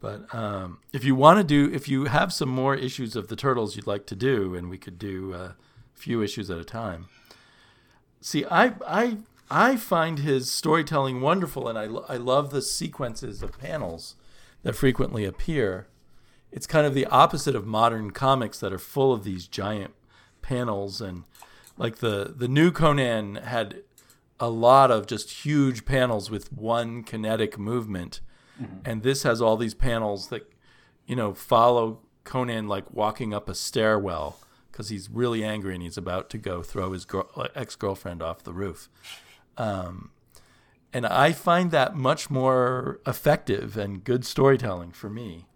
But 0.00 0.32
um, 0.34 0.78
if 0.92 1.04
you 1.04 1.14
want 1.14 1.38
to 1.38 1.44
do, 1.44 1.72
if 1.74 1.88
you 1.88 2.04
have 2.04 2.32
some 2.32 2.48
more 2.48 2.74
issues 2.74 3.16
of 3.16 3.28
the 3.28 3.36
turtles 3.36 3.76
you'd 3.76 3.86
like 3.86 4.06
to 4.06 4.14
do, 4.14 4.54
and 4.54 4.68
we 4.68 4.78
could 4.78 4.98
do 4.98 5.32
a 5.32 5.56
few 5.94 6.22
issues 6.22 6.50
at 6.50 6.58
a 6.58 6.64
time. 6.64 7.08
See, 8.20 8.44
I 8.50 8.74
I 8.86 9.16
I 9.50 9.76
find 9.76 10.18
his 10.18 10.50
storytelling 10.50 11.20
wonderful, 11.20 11.66
and 11.66 11.78
I 11.78 11.84
I 12.12 12.18
love 12.18 12.50
the 12.50 12.62
sequences 12.62 13.42
of 13.42 13.58
panels 13.58 14.16
that 14.62 14.74
frequently 14.74 15.24
appear. 15.24 15.86
It's 16.52 16.66
kind 16.66 16.86
of 16.86 16.94
the 16.94 17.06
opposite 17.06 17.56
of 17.56 17.66
modern 17.66 18.10
comics 18.10 18.60
that 18.60 18.72
are 18.72 18.78
full 18.78 19.12
of 19.12 19.24
these 19.24 19.46
giant 19.46 19.94
panels 20.42 21.00
and 21.00 21.24
like 21.76 21.96
the 21.96 22.34
the 22.36 22.48
new 22.48 22.70
Conan 22.70 23.36
had 23.36 23.82
a 24.38 24.50
lot 24.50 24.90
of 24.90 25.06
just 25.06 25.44
huge 25.44 25.84
panels 25.84 26.30
with 26.30 26.52
one 26.52 27.02
kinetic 27.02 27.58
movement. 27.58 28.20
Mm-hmm. 28.60 28.78
And 28.84 29.02
this 29.02 29.22
has 29.22 29.40
all 29.40 29.56
these 29.56 29.74
panels 29.74 30.28
that 30.28 30.52
you 31.06 31.16
know 31.16 31.34
follow 31.34 32.00
Conan 32.24 32.68
like 32.68 32.92
walking 32.92 33.32
up 33.32 33.48
a 33.48 33.54
stairwell 33.54 34.38
because 34.70 34.90
he's 34.90 35.08
really 35.08 35.42
angry 35.42 35.72
and 35.72 35.82
he's 35.82 35.96
about 35.96 36.28
to 36.30 36.38
go 36.38 36.62
throw 36.62 36.92
his 36.92 37.06
girl, 37.06 37.30
ex 37.54 37.76
girlfriend 37.76 38.22
off 38.22 38.42
the 38.42 38.52
roof. 38.52 38.90
Um, 39.56 40.10
and 40.92 41.06
I 41.06 41.32
find 41.32 41.70
that 41.70 41.94
much 41.94 42.30
more 42.30 43.00
effective 43.06 43.76
and 43.76 44.04
good 44.04 44.24
storytelling 44.24 44.92
for 44.92 45.08
me. 45.08 45.46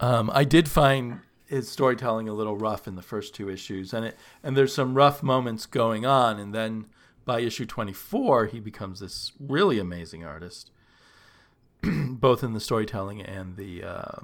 Um, 0.00 0.30
I 0.34 0.44
did 0.44 0.68
find 0.68 1.20
his 1.46 1.68
storytelling 1.68 2.28
a 2.28 2.34
little 2.34 2.56
rough 2.56 2.88
in 2.88 2.96
the 2.96 3.02
first 3.02 3.34
two 3.34 3.48
issues, 3.48 3.92
and 3.92 4.06
it 4.06 4.18
and 4.42 4.56
there's 4.56 4.74
some 4.74 4.94
rough 4.94 5.22
moments 5.22 5.66
going 5.66 6.06
on, 6.06 6.38
and 6.38 6.54
then 6.54 6.86
by 7.24 7.40
issue 7.40 7.64
24 7.64 8.46
he 8.46 8.60
becomes 8.60 9.00
this 9.00 9.32
really 9.38 9.78
amazing 9.78 10.24
artist, 10.24 10.70
both 11.82 12.42
in 12.42 12.52
the 12.52 12.60
storytelling 12.60 13.20
and 13.22 13.56
the 13.56 13.82
uh, 13.82 14.20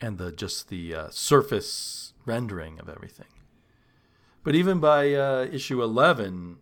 and 0.00 0.18
the 0.18 0.32
just 0.32 0.68
the 0.68 0.94
uh, 0.94 1.08
surface 1.10 2.12
rendering 2.26 2.78
of 2.78 2.88
everything. 2.88 3.26
But 4.44 4.54
even 4.54 4.80
by 4.80 5.14
uh, 5.14 5.46
issue 5.52 5.82
11, 5.82 6.58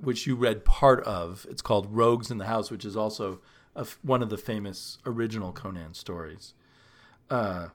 which 0.00 0.26
you 0.26 0.34
read 0.34 0.64
part 0.64 1.04
of, 1.04 1.46
it's 1.48 1.62
called 1.62 1.94
Rogues 1.94 2.30
in 2.30 2.38
the 2.38 2.46
House, 2.46 2.70
which 2.70 2.84
is 2.84 2.96
also 2.96 3.40
one 4.02 4.22
of 4.22 4.30
the 4.30 4.36
famous 4.36 4.98
original 5.06 5.52
Conan 5.52 5.94
stories. 5.94 6.54
Uh, 7.28 7.68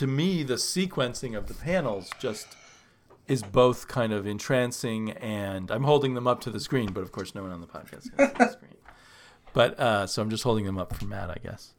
to 0.00 0.06
me 0.06 0.42
the 0.42 0.54
sequencing 0.54 1.36
of 1.36 1.46
the 1.46 1.52
panels 1.52 2.08
just 2.18 2.56
is 3.28 3.42
both 3.42 3.86
kind 3.86 4.14
of 4.14 4.26
entrancing 4.26 5.10
and 5.10 5.70
I'm 5.70 5.84
holding 5.84 6.14
them 6.14 6.26
up 6.26 6.40
to 6.40 6.50
the 6.50 6.58
screen, 6.58 6.94
but 6.94 7.02
of 7.02 7.12
course 7.12 7.34
no 7.34 7.42
one 7.42 7.52
on 7.52 7.60
the 7.60 7.66
podcast 7.66 8.16
can 8.16 8.30
see 8.30 8.34
the 8.38 8.48
screen. 8.52 8.76
But 9.52 9.78
uh, 9.78 10.06
so 10.06 10.22
I'm 10.22 10.30
just 10.30 10.42
holding 10.42 10.64
them 10.64 10.78
up 10.78 10.96
for 10.96 11.04
Matt, 11.04 11.28
I 11.28 11.36
guess. 11.42 11.74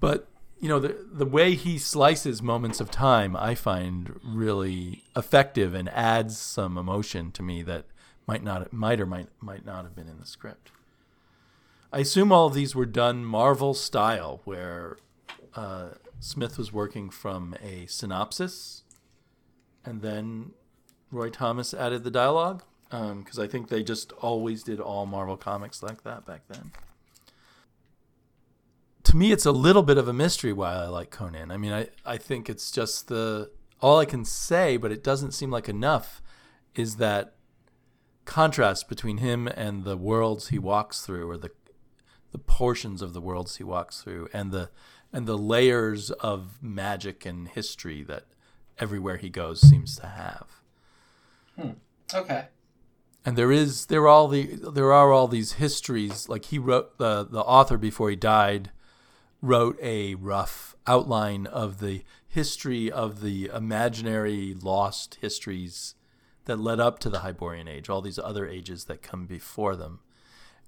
But 0.00 0.26
you 0.58 0.70
know 0.70 0.78
the 0.78 0.96
the 1.12 1.26
way 1.26 1.54
he 1.54 1.76
slices 1.76 2.40
moments 2.40 2.80
of 2.80 2.90
time, 2.90 3.36
I 3.36 3.54
find 3.54 4.18
really 4.24 5.04
effective 5.14 5.74
and 5.74 5.90
adds 5.90 6.38
some 6.38 6.78
emotion 6.78 7.30
to 7.32 7.42
me 7.42 7.62
that 7.64 7.84
might 8.26 8.42
not 8.42 8.72
might 8.72 9.02
or 9.02 9.06
might 9.06 9.28
might 9.42 9.66
not 9.66 9.84
have 9.84 9.94
been 9.94 10.08
in 10.08 10.18
the 10.18 10.24
script. 10.26 10.70
I 11.92 11.98
assume 11.98 12.32
all 12.32 12.46
of 12.46 12.54
these 12.54 12.74
were 12.74 12.86
done 12.86 13.22
Marvel 13.22 13.74
style, 13.74 14.40
where 14.44 14.96
uh, 15.54 15.88
Smith 16.20 16.58
was 16.58 16.72
working 16.72 17.10
from 17.10 17.54
a 17.62 17.86
synopsis, 17.86 18.82
and 19.84 20.02
then 20.02 20.52
Roy 21.10 21.30
Thomas 21.30 21.72
added 21.72 22.04
the 22.04 22.10
dialogue, 22.10 22.62
because 22.90 23.38
um, 23.38 23.44
I 23.44 23.46
think 23.46 23.68
they 23.68 23.82
just 23.82 24.12
always 24.12 24.62
did 24.62 24.80
all 24.80 25.06
Marvel 25.06 25.36
comics 25.36 25.82
like 25.82 26.02
that 26.04 26.26
back 26.26 26.42
then 26.48 26.72
to 29.08 29.16
me, 29.16 29.32
it's 29.32 29.46
a 29.46 29.52
little 29.52 29.82
bit 29.82 29.96
of 29.96 30.06
a 30.06 30.12
mystery 30.12 30.52
why 30.52 30.74
I 30.74 30.86
like 30.86 31.10
Conan. 31.10 31.50
I 31.50 31.56
mean, 31.56 31.72
I, 31.72 31.88
I 32.04 32.18
think 32.18 32.50
it's 32.50 32.70
just 32.70 33.08
the 33.08 33.50
all 33.80 33.98
I 33.98 34.04
can 34.04 34.22
say, 34.26 34.76
but 34.76 34.92
it 34.92 35.02
doesn't 35.02 35.32
seem 35.32 35.50
like 35.50 35.66
enough, 35.66 36.20
is 36.74 36.96
that 36.96 37.34
contrast 38.26 38.86
between 38.86 39.16
him 39.18 39.48
and 39.48 39.84
the 39.84 39.96
worlds 39.96 40.48
he 40.48 40.58
walks 40.58 41.06
through, 41.06 41.30
or 41.30 41.38
the 41.38 41.50
the 42.32 42.38
portions 42.38 43.00
of 43.00 43.14
the 43.14 43.22
worlds 43.22 43.56
he 43.56 43.64
walks 43.64 44.02
through, 44.02 44.28
and 44.34 44.52
the 44.52 44.68
and 45.12 45.26
the 45.26 45.38
layers 45.38 46.10
of 46.10 46.62
magic 46.62 47.24
and 47.24 47.48
history 47.48 48.02
that 48.04 48.24
everywhere 48.78 49.16
he 49.16 49.28
goes 49.28 49.60
seems 49.60 49.96
to 49.96 50.06
have. 50.06 50.46
Hmm. 51.56 51.70
Okay. 52.14 52.46
And 53.24 53.36
there 53.36 53.52
is 53.52 53.86
there 53.86 54.02
are 54.02 54.08
all 54.08 54.28
the 54.28 54.54
there 54.54 54.92
are 54.92 55.12
all 55.12 55.28
these 55.28 55.54
histories 55.54 56.28
like 56.28 56.46
he 56.46 56.58
wrote 56.58 56.98
the 56.98 57.24
the 57.24 57.40
author 57.40 57.76
before 57.76 58.10
he 58.10 58.16
died 58.16 58.70
wrote 59.40 59.78
a 59.82 60.14
rough 60.16 60.74
outline 60.86 61.46
of 61.46 61.80
the 61.80 62.04
history 62.26 62.90
of 62.90 63.20
the 63.20 63.50
imaginary 63.54 64.54
lost 64.54 65.18
histories 65.20 65.94
that 66.44 66.58
led 66.58 66.80
up 66.80 66.98
to 66.98 67.10
the 67.10 67.20
Hyborian 67.20 67.68
Age, 67.68 67.88
all 67.88 68.00
these 68.00 68.18
other 68.18 68.46
ages 68.46 68.84
that 68.84 69.02
come 69.02 69.26
before 69.26 69.76
them. 69.76 70.00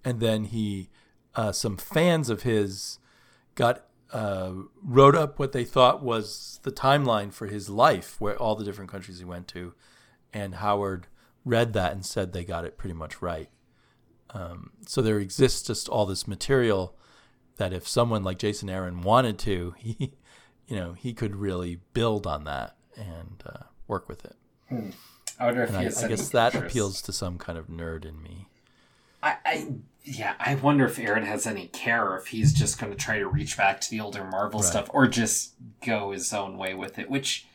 And 0.04 0.20
then 0.20 0.44
he, 0.44 0.90
uh, 1.34 1.52
some 1.52 1.76
fans 1.76 2.30
of 2.30 2.42
his, 2.42 2.98
got 3.54 3.86
uh, 4.12 4.52
wrote 4.82 5.14
up 5.14 5.38
what 5.38 5.52
they 5.52 5.64
thought 5.64 6.02
was 6.02 6.60
the 6.62 6.72
timeline 6.72 7.32
for 7.32 7.46
his 7.46 7.68
life, 7.68 8.20
where 8.20 8.36
all 8.36 8.56
the 8.56 8.64
different 8.64 8.90
countries 8.90 9.18
he 9.18 9.24
went 9.24 9.48
to, 9.48 9.74
and 10.32 10.56
Howard 10.56 11.06
read 11.44 11.72
that 11.72 11.92
and 11.92 12.04
said 12.04 12.32
they 12.32 12.44
got 12.44 12.64
it 12.64 12.76
pretty 12.76 12.94
much 12.94 13.22
right. 13.22 13.48
Um, 14.30 14.70
so 14.86 15.02
there 15.02 15.18
exists 15.18 15.66
just 15.66 15.88
all 15.88 16.06
this 16.06 16.28
material 16.28 16.96
that 17.56 17.72
if 17.72 17.86
someone 17.86 18.22
like 18.22 18.38
Jason 18.38 18.70
Aaron 18.70 19.02
wanted 19.02 19.38
to, 19.40 19.74
he, 19.78 20.14
you 20.66 20.76
know, 20.76 20.92
he 20.92 21.12
could 21.12 21.36
really 21.36 21.80
build 21.92 22.26
on 22.26 22.44
that 22.44 22.76
and 22.96 23.42
uh, 23.46 23.64
work 23.86 24.08
with 24.08 24.24
it. 24.24 24.36
Hmm. 24.68 24.90
I 25.38 25.46
wonder 25.46 25.62
if 25.62 25.74
I, 25.74 26.04
I, 26.04 26.08
guess 26.08 26.28
that 26.30 26.54
appeals 26.54 27.00
to 27.02 27.14
some 27.14 27.38
kind 27.38 27.56
of 27.56 27.68
nerd 27.68 28.04
in 28.04 28.22
me. 28.22 28.49
I, 29.22 29.36
I, 29.44 29.72
yeah, 30.04 30.34
I 30.38 30.54
wonder 30.54 30.86
if 30.86 30.98
Aaron 30.98 31.24
has 31.24 31.46
any 31.46 31.66
care, 31.68 32.16
if 32.16 32.28
he's 32.28 32.52
just 32.52 32.78
going 32.78 32.92
to 32.92 32.98
try 32.98 33.18
to 33.18 33.28
reach 33.28 33.56
back 33.56 33.80
to 33.82 33.90
the 33.90 34.00
older 34.00 34.24
Marvel 34.24 34.60
right. 34.60 34.68
stuff, 34.68 34.88
or 34.92 35.06
just 35.06 35.54
go 35.84 36.12
his 36.12 36.32
own 36.32 36.56
way 36.56 36.74
with 36.74 36.98
it. 36.98 37.10
Which 37.10 37.46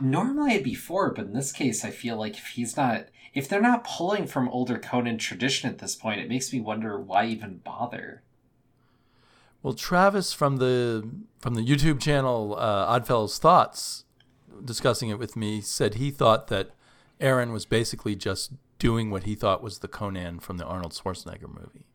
normally 0.00 0.54
I'd 0.54 0.64
be 0.64 0.74
for, 0.74 1.12
but 1.12 1.26
in 1.26 1.32
this 1.32 1.52
case, 1.52 1.84
I 1.84 1.90
feel 1.90 2.16
like 2.16 2.36
if 2.36 2.46
he's 2.48 2.76
not, 2.76 3.06
if 3.34 3.48
they're 3.48 3.60
not 3.60 3.84
pulling 3.84 4.26
from 4.26 4.48
older 4.48 4.78
Conan 4.78 5.18
tradition 5.18 5.70
at 5.70 5.78
this 5.78 5.94
point, 5.94 6.20
it 6.20 6.28
makes 6.28 6.52
me 6.52 6.60
wonder 6.60 6.98
why 6.98 7.26
even 7.26 7.58
bother. 7.58 8.22
Well, 9.62 9.74
Travis 9.74 10.32
from 10.32 10.56
the 10.58 11.08
from 11.38 11.54
the 11.54 11.64
YouTube 11.64 12.00
channel 12.00 12.56
uh, 12.58 12.86
Oddfellows 12.86 13.38
Thoughts, 13.38 14.04
discussing 14.64 15.10
it 15.10 15.18
with 15.18 15.36
me, 15.36 15.60
said 15.60 15.94
he 15.94 16.10
thought 16.10 16.48
that 16.48 16.70
Aaron 17.20 17.52
was 17.52 17.64
basically 17.64 18.14
just 18.14 18.52
doing 18.78 19.10
what 19.10 19.24
he 19.24 19.34
thought 19.34 19.62
was 19.62 19.78
the 19.80 19.88
Conan 19.88 20.40
from 20.40 20.56
the 20.58 20.64
Arnold 20.64 20.92
Schwarzenegger 20.92 21.48
movie. 21.48 21.86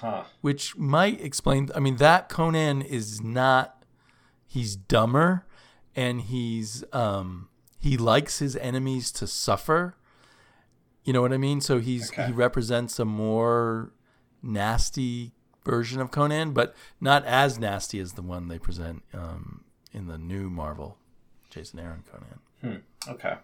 Huh. 0.00 0.24
Which 0.40 0.76
might 0.76 1.20
explain. 1.20 1.70
I 1.74 1.80
mean, 1.80 1.96
that 1.96 2.28
Conan 2.28 2.82
is 2.82 3.20
not. 3.22 3.84
He's 4.46 4.74
dumber, 4.76 5.46
and 5.94 6.20
he's 6.22 6.84
um, 6.92 7.48
he 7.78 7.96
likes 7.96 8.40
his 8.40 8.56
enemies 8.56 9.10
to 9.12 9.26
suffer. 9.26 9.96
You 11.04 11.12
know 11.14 11.22
what 11.22 11.32
I 11.32 11.38
mean? 11.38 11.60
So 11.60 11.78
he's 11.78 12.10
Okay. 12.12 12.26
he 12.26 12.32
represents 12.32 12.98
a 12.98 13.04
more 13.04 13.92
nasty 14.42 15.32
version 15.64 16.00
of 16.00 16.10
Conan, 16.10 16.52
but 16.52 16.74
not 17.00 17.24
as 17.24 17.58
nasty 17.58 17.98
as 18.00 18.12
the 18.14 18.22
one 18.22 18.48
they 18.48 18.58
present 18.58 19.02
um, 19.14 19.64
in 19.92 20.06
the 20.08 20.18
new 20.18 20.50
Marvel 20.50 20.98
Jason 21.48 21.78
Aaron 21.78 22.02
Conan. 22.10 22.82
Okay. 23.08 23.36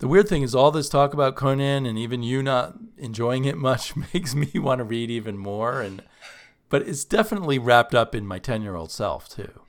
The 0.00 0.08
weird 0.08 0.28
thing 0.28 0.42
is, 0.42 0.54
all 0.54 0.70
this 0.70 0.88
talk 0.88 1.12
about 1.12 1.36
Conan 1.36 1.84
and 1.84 1.98
even 1.98 2.22
you 2.22 2.42
not 2.42 2.74
enjoying 2.96 3.44
it 3.44 3.58
much 3.58 3.94
makes 4.14 4.34
me 4.34 4.50
want 4.54 4.78
to 4.78 4.84
read 4.84 5.10
even 5.10 5.36
more. 5.38 5.82
And 5.82 6.02
but 6.70 6.82
it's 6.82 7.04
definitely 7.04 7.58
wrapped 7.58 7.94
up 7.94 8.14
in 8.14 8.26
my 8.26 8.38
ten 8.38 8.62
year 8.62 8.76
old 8.76 8.90
self 8.90 9.28
too. 9.28 9.60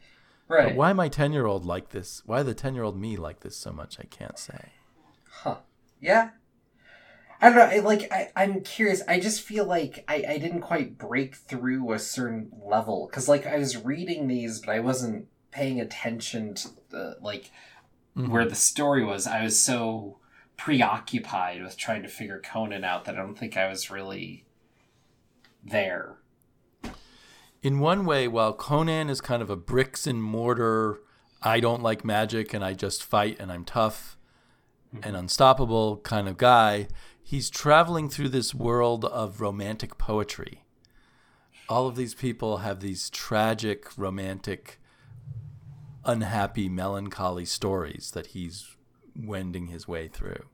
Right. 0.48 0.70
But 0.70 0.76
why 0.76 0.94
my 0.94 1.10
ten 1.10 1.34
year 1.34 1.46
old 1.46 1.66
like 1.66 1.90
this? 1.90 2.24
Why 2.26 2.44
the 2.44 2.54
ten 2.54 2.76
year 2.76 2.84
old 2.84 3.00
me 3.00 3.18
like 3.18 3.42
this 3.42 3.58
so 3.58 3.72
much? 3.72 4.00
I 4.00 4.06
can't 4.06 4.40
say. 4.40 4.72
Huh. 5.30 5.58
Yeah. 6.00 6.30
I 7.42 7.50
don't 7.50 7.58
know. 7.58 7.76
I, 7.76 7.80
like, 7.80 8.12
I, 8.12 8.30
I'm 8.36 8.62
curious. 8.62 9.02
I 9.08 9.20
just 9.20 9.42
feel 9.42 9.66
like 9.66 10.06
I, 10.08 10.24
I 10.30 10.38
didn't 10.38 10.62
quite 10.62 11.00
break 11.00 11.36
through 11.36 11.92
a 11.92 11.98
certain 11.98 12.52
level. 12.64 13.08
Because, 13.10 13.28
like, 13.28 13.48
I 13.48 13.58
was 13.58 13.84
reading 13.84 14.28
these, 14.28 14.60
but 14.60 14.76
I 14.76 14.80
wasn't 14.80 15.26
paying 15.50 15.82
attention 15.82 16.54
to, 16.54 16.70
the, 16.92 17.18
like, 17.20 17.50
where 18.14 18.44
mm-hmm. 18.44 18.50
the 18.50 18.56
story 18.56 19.04
was. 19.04 19.26
I 19.26 19.42
was 19.42 19.60
so 19.60 20.20
preoccupied 20.64 21.64
with 21.64 21.76
trying 21.76 22.04
to 22.04 22.08
figure 22.08 22.40
Conan 22.40 22.84
out 22.84 23.06
that 23.06 23.16
I 23.16 23.18
don't 23.18 23.38
think 23.38 23.58
I 23.58 23.68
was 23.68 23.90
really 23.90 24.46
there. 25.64 26.18
In 27.64 27.80
one 27.80 28.06
way, 28.06 28.28
while 28.28 28.54
Conan 28.54 29.10
is 29.10 29.22
kind 29.22 29.42
of 29.42 29.50
a 29.50 29.56
bricks 29.56 30.06
and 30.06 30.22
mortar, 30.22 31.02
I 31.42 31.62
don't 31.62 31.82
like 31.82 32.06
magic 32.06 32.54
and 32.54 32.64
I 32.64 32.74
just 32.74 33.04
fight 33.04 33.38
and 33.40 33.52
I'm 33.52 33.66
tough 33.66 34.18
mm-hmm. 34.94 35.04
and 35.04 35.18
unstoppable 35.18 35.98
kind 35.98 36.28
of 36.28 36.38
guy, 36.38 36.90
he's 37.24 37.50
traveling 37.50 38.08
through 38.08 38.30
this 38.30 38.54
world 38.54 39.04
of 39.06 39.42
romantic 39.42 39.98
poetry. 39.98 40.64
All 41.68 41.88
of 41.88 41.96
these 41.96 42.14
people 42.14 42.58
have 42.58 42.82
these 42.82 43.10
tragic, 43.10 43.98
romantic, 43.98 44.80
unhappy, 46.06 46.70
melancholy 46.70 47.46
stories 47.46 48.12
that 48.12 48.28
he's 48.28 48.76
wending 49.16 49.68
his 49.68 49.88
way 49.88 50.08
through. 50.08 50.46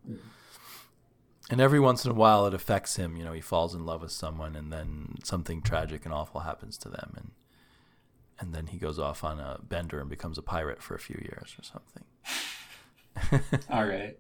And 1.50 1.62
every 1.62 1.80
once 1.80 2.04
in 2.04 2.12
a 2.12 2.16
while, 2.16 2.46
it 2.46 2.54
affects 2.54 2.98
him. 2.98 3.16
You 3.16 3.24
know, 3.24 3.32
he 3.34 3.42
falls 3.42 3.74
in 3.74 3.86
love 3.86 4.02
with 4.02 4.12
someone, 4.12 4.56
and 4.56 4.72
then 4.72 5.16
something 5.24 5.62
tragic 5.62 6.04
and 6.04 6.14
awful 6.14 6.42
happens 6.42 6.78
to 6.80 6.90
them, 6.90 7.14
and 7.16 7.32
and 8.40 8.54
then 8.54 8.68
he 8.68 8.78
goes 8.78 9.00
off 9.00 9.24
on 9.24 9.40
a 9.40 9.60
bender 9.64 10.00
and 10.00 10.10
becomes 10.10 10.38
a 10.38 10.42
pirate 10.42 10.82
for 10.82 10.94
a 10.94 11.00
few 11.00 11.20
years 11.22 11.56
or 11.58 11.64
something. 11.64 12.04
All 13.70 13.86
right. 13.86 14.18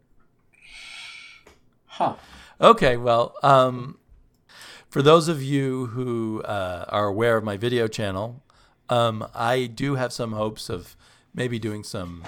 Huh. 1.86 2.16
Okay, 2.60 2.98
well, 2.98 3.36
um, 3.44 4.00
for 4.90 5.02
those 5.02 5.28
of 5.28 5.44
you 5.44 5.88
who 5.88 6.42
uh, 6.44 6.86
are 6.90 7.06
aware 7.06 7.38
of 7.38 7.44
my 7.44 7.58
video 7.58 7.88
channel, 7.88 8.42
um, 8.90 9.28
I 9.36 9.66
do 9.66 9.96
have 9.96 10.12
some 10.12 10.32
hopes 10.32 10.70
of 10.70 10.96
maybe 11.34 11.60
doing 11.60 11.84
some 11.84 12.24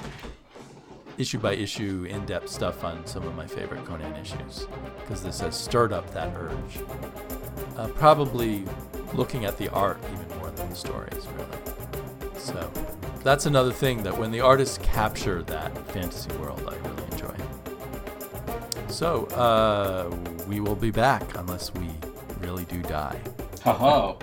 issue 1.20 1.38
by 1.38 1.54
issue, 1.54 2.08
in 2.10 2.26
depth 2.26 2.50
stuff 2.50 2.84
on 2.84 3.06
some 3.06 3.24
of 3.24 3.36
my 3.36 3.46
favorite 3.46 3.86
Conan 3.86 4.16
issues, 4.16 4.68
because 5.02 5.22
this 5.22 5.42
has 5.42 5.56
stirred 5.56 5.92
up 5.92 6.12
that 6.14 6.34
urge. 6.36 6.80
Uh, 7.78 7.88
probably 7.90 8.64
looking 9.14 9.46
at 9.46 9.58
the 9.58 9.68
art 9.70 10.00
even 10.14 10.38
more 10.40 10.50
than 10.52 10.70
the 10.70 10.76
stories, 10.76 11.28
really. 11.36 11.60
So 12.38 12.72
that's 13.22 13.46
another 13.46 13.74
thing 13.74 14.02
that 14.04 14.18
when 14.18 14.32
the 14.32 14.40
artists 14.40 14.78
capture 14.78 15.44
that 15.44 15.78
fantasy 15.92 16.32
world, 16.38 16.62
I 16.68 16.76
really 16.88 17.04
enjoy. 17.12 17.36
So 18.88 19.26
uh, 19.28 20.16
we 20.48 20.62
will 20.62 20.76
be 20.76 20.90
back 20.90 21.38
unless 21.38 21.74
we 21.74 21.90
really 22.40 22.64
do 22.66 22.82
die. 22.82 23.20
Ho 23.66 23.74
ho. 23.74 24.20